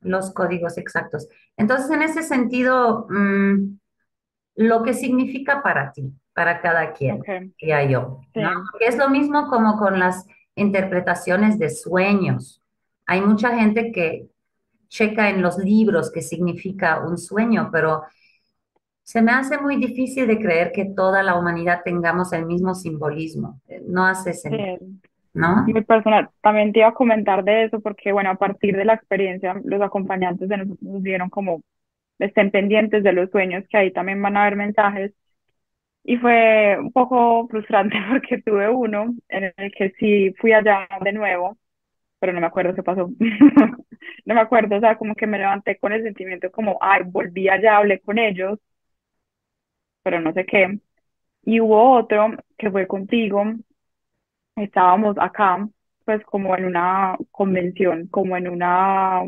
[0.00, 1.28] los códigos exactos.
[1.56, 3.78] Entonces, en ese sentido, mmm,
[4.56, 7.52] lo que significa para ti para cada quien, okay.
[7.60, 8.20] diría yo.
[8.34, 8.64] ¿no?
[8.78, 8.84] Sí.
[8.86, 12.62] Es lo mismo como con las interpretaciones de sueños.
[13.06, 14.28] Hay mucha gente que
[14.92, 18.02] checa en los libros qué significa un sueño, pero
[19.02, 23.58] se me hace muy difícil de creer que toda la humanidad tengamos el mismo simbolismo.
[23.86, 24.76] No hace sentido.
[24.80, 25.00] Sí.
[25.34, 25.64] ¿No?
[25.66, 26.28] Muy personal.
[26.42, 29.80] También te iba a comentar de eso porque, bueno, a partir de la experiencia, los
[29.80, 31.62] acompañantes de nosotros nos dieron como
[32.18, 35.12] estén pendientes de los sueños, que ahí también van a haber mensajes
[36.04, 41.12] y fue un poco frustrante porque tuve uno en el que sí fui allá de
[41.12, 41.56] nuevo,
[42.20, 43.08] pero no me acuerdo qué pasó.
[44.24, 47.48] no me acuerdo, o sea, como que me levanté con el sentimiento como, ay, volví
[47.48, 48.58] allá, hablé con ellos,
[50.02, 50.78] pero no sé qué.
[51.44, 53.44] Y hubo otro que fue contigo,
[54.56, 55.68] estábamos acá,
[56.04, 59.20] pues como en una convención, como en una,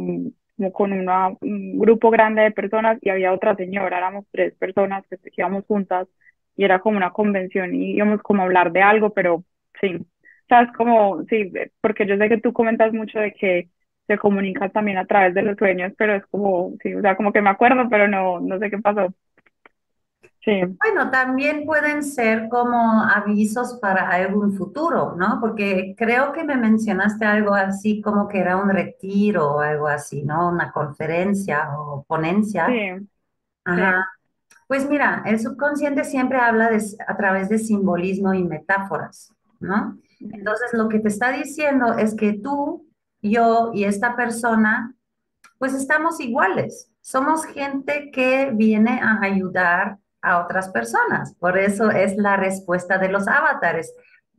[0.56, 5.04] como con una, un grupo grande de personas y había otra señora, éramos tres personas
[5.08, 6.08] que íbamos juntas
[6.56, 9.44] y era como una convención y íbamos como a hablar de algo, pero
[9.80, 13.68] sí, o sea, es como, sí, porque yo sé que tú comentas mucho de que
[14.06, 17.32] se comunica también a través de los sueños, pero es como, sí, o sea, como
[17.32, 19.14] que me acuerdo, pero no, no sé qué pasó.
[20.44, 20.60] Sí.
[20.82, 25.38] Bueno, también pueden ser como avisos para algún futuro, ¿no?
[25.40, 30.22] Porque creo que me mencionaste algo así como que era un retiro o algo así,
[30.22, 30.50] ¿no?
[30.50, 32.66] Una conferencia o ponencia.
[32.66, 33.08] Sí.
[33.64, 34.06] Ajá.
[34.66, 39.98] Pues mira, el subconsciente siempre habla de, a través de simbolismo y metáforas, ¿no?
[40.20, 42.86] Entonces lo que te está diciendo es que tú,
[43.24, 44.94] yo y esta persona,
[45.58, 46.90] pues estamos iguales.
[47.00, 51.34] Somos gente que viene a ayudar a otras personas.
[51.34, 53.92] Por eso es la respuesta de los avatares.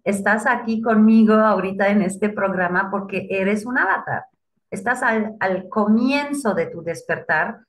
[0.03, 4.25] Estás aquí conmigo ahorita en este programa porque eres un avatar.
[4.71, 7.59] Estás al, al comienzo de tu despertar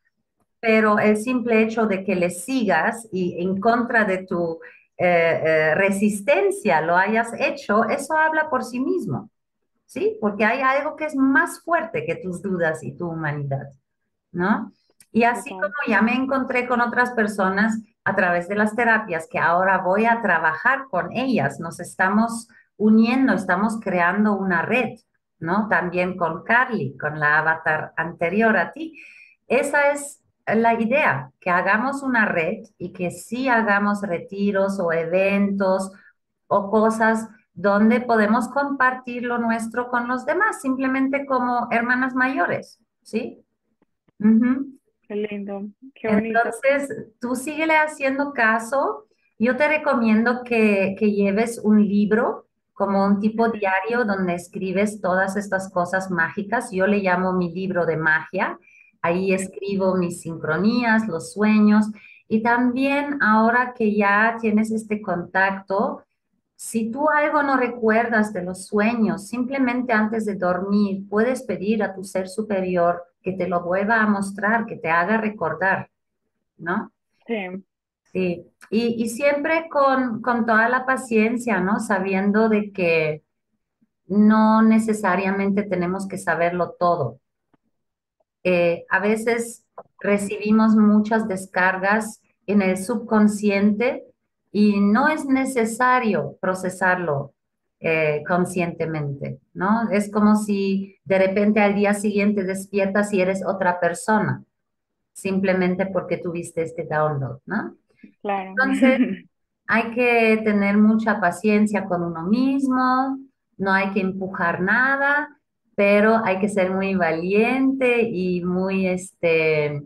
[0.66, 4.58] pero el simple hecho de que le sigas y en contra de tu
[4.98, 9.30] eh, eh, resistencia lo hayas hecho, eso habla por sí mismo,
[9.86, 10.18] ¿sí?
[10.20, 13.70] Porque hay algo que es más fuerte que tus dudas y tu humanidad,
[14.32, 14.72] ¿no?
[15.12, 19.38] Y así como ya me encontré con otras personas a través de las terapias, que
[19.38, 24.98] ahora voy a trabajar con ellas, nos estamos uniendo, estamos creando una red,
[25.38, 25.68] ¿no?
[25.68, 29.00] También con Carly, con la avatar anterior a ti.
[29.46, 35.90] Esa es la idea, que hagamos una red y que sí hagamos retiros o eventos
[36.46, 43.42] o cosas donde podemos compartir lo nuestro con los demás, simplemente como hermanas mayores, ¿sí?
[44.20, 44.78] Uh -huh.
[45.08, 45.62] Qué lindo,
[45.94, 46.38] qué bonito.
[46.38, 49.06] Entonces, tú síguele haciendo caso.
[49.38, 55.36] Yo te recomiendo que, que lleves un libro como un tipo diario donde escribes todas
[55.36, 56.70] estas cosas mágicas.
[56.70, 58.58] Yo le llamo mi libro de magia
[59.06, 61.86] Ahí escribo mis sincronías, los sueños
[62.26, 66.02] y también ahora que ya tienes este contacto,
[66.56, 71.94] si tú algo no recuerdas de los sueños, simplemente antes de dormir puedes pedir a
[71.94, 75.90] tu ser superior que te lo vuelva a mostrar, que te haga recordar,
[76.56, 76.92] ¿no?
[77.26, 77.64] Sí.
[78.12, 81.80] Sí, y, y siempre con, con toda la paciencia, ¿no?
[81.80, 83.22] Sabiendo de que
[84.06, 87.20] no necesariamente tenemos que saberlo todo.
[88.44, 89.64] Eh, a veces
[90.00, 94.04] recibimos muchas descargas en el subconsciente
[94.56, 97.34] y no es necesario procesarlo
[97.78, 99.90] eh, conscientemente, ¿no?
[99.90, 104.42] Es como si de repente al día siguiente despiertas y eres otra persona,
[105.12, 107.76] simplemente porque tuviste este download, ¿no?
[108.22, 108.48] Claro.
[108.48, 109.26] Entonces,
[109.66, 113.18] hay que tener mucha paciencia con uno mismo,
[113.58, 115.38] no hay que empujar nada,
[115.74, 119.82] pero hay que ser muy valiente y muy, este,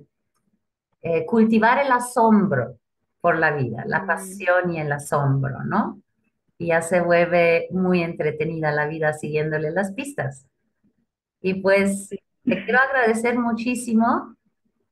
[1.03, 2.77] eh, cultivar el asombro
[3.21, 4.07] por la vida, la mm.
[4.07, 6.01] pasión y el asombro, ¿no?
[6.59, 10.47] Y ya se vuelve muy entretenida la vida siguiéndole las pistas.
[11.41, 14.37] Y pues te quiero agradecer muchísimo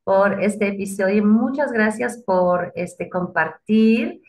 [0.04, 1.24] por este episodio.
[1.24, 4.22] Muchas gracias por este compartir.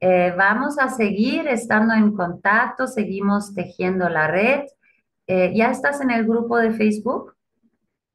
[0.00, 4.62] Eh, vamos a seguir estando en contacto, seguimos tejiendo la red.
[5.26, 7.34] Eh, ¿Ya estás en el grupo de Facebook?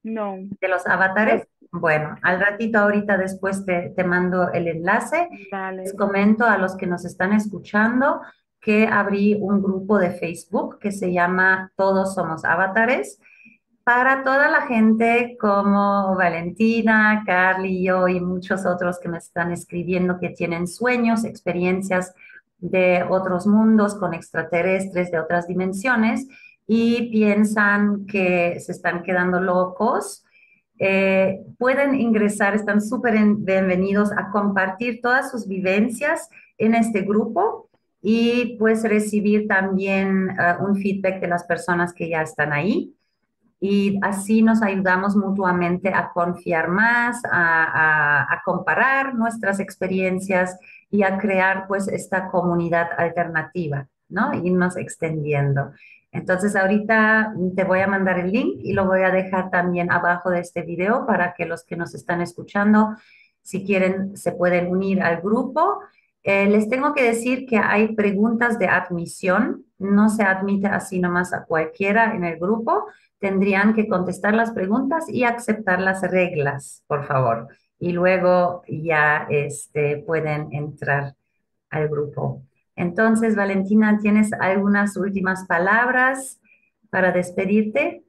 [0.02, 0.36] No.
[0.60, 1.48] ¿De los avatares?
[1.74, 5.28] Bueno, al ratito ahorita después te, te mando el enlace.
[5.74, 8.22] Les comento a los que nos están escuchando
[8.62, 13.20] que abrí un grupo de Facebook que se llama Todos Somos Avatares
[13.84, 20.20] para toda la gente como Valentina, Carly, yo y muchos otros que me están escribiendo
[20.20, 22.14] que tienen sueños, experiencias
[22.60, 26.28] de otros mundos con extraterrestres de otras dimensiones
[26.66, 30.24] y piensan que se están quedando locos,
[30.80, 37.70] eh, pueden ingresar, están súper bienvenidos a compartir todas sus vivencias en este grupo
[38.02, 42.94] y pues recibir también eh, un feedback de las personas que ya están ahí
[43.64, 50.60] y así nos ayudamos mutuamente a confiar más, a, comparar nuestras experiencias
[50.92, 54.34] y a crear pues esta comunidad alternativa, ¿no?
[54.34, 55.72] Irnos extendiendo.
[56.14, 60.30] Entonces ahorita te voy a mandar el link y lo voy a dejar también abajo
[60.30, 62.96] de este video para que los que nos están escuchando,
[63.42, 65.80] si quieren, se pueden unir al grupo.
[66.22, 71.34] Eh, les tengo que decir que hay preguntas de admisión, no se admite así nomás
[71.34, 72.86] a cualquiera en el grupo,
[73.20, 77.48] tendrían que contestar las preguntas y aceptar las reglas, por favor.
[77.80, 81.16] Y luego ya este, pueden entrar
[81.72, 82.44] al grupo.
[82.76, 86.40] Entonces, Valentina, ¿tienes algunas últimas palabras
[86.90, 88.04] para despedirte?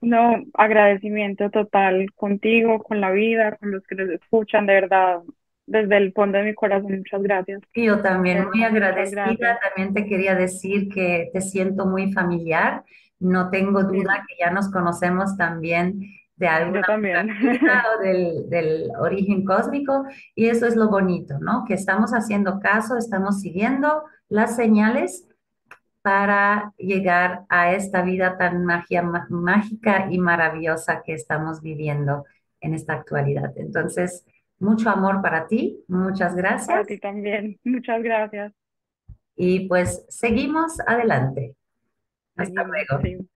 [0.00, 5.20] No, agradecimiento total contigo, con la vida, con los que nos escuchan, de verdad,
[5.66, 7.60] desde el fondo de mi corazón, muchas gracias.
[7.74, 9.58] yo también, muy agradecida.
[9.60, 12.84] También te quería decir que te siento muy familiar
[13.20, 16.00] no tengo duda que ya nos conocemos también
[16.38, 21.64] de alguna o del, del, origen cósmico y eso es lo bonito, ¿no?
[21.66, 25.26] Que estamos haciendo caso, estamos siguiendo las señales
[26.00, 32.24] para llegar a esta vida tan magia, mágica y maravillosa que estamos viviendo
[32.60, 33.52] en esta actualidad.
[33.56, 34.24] Entonces,
[34.58, 36.68] mucho amor para ti, muchas gracias.
[36.68, 38.52] Para ti también, muchas gracias.
[39.34, 41.54] Y pues seguimos adelante.
[42.36, 43.28] Hasta luego.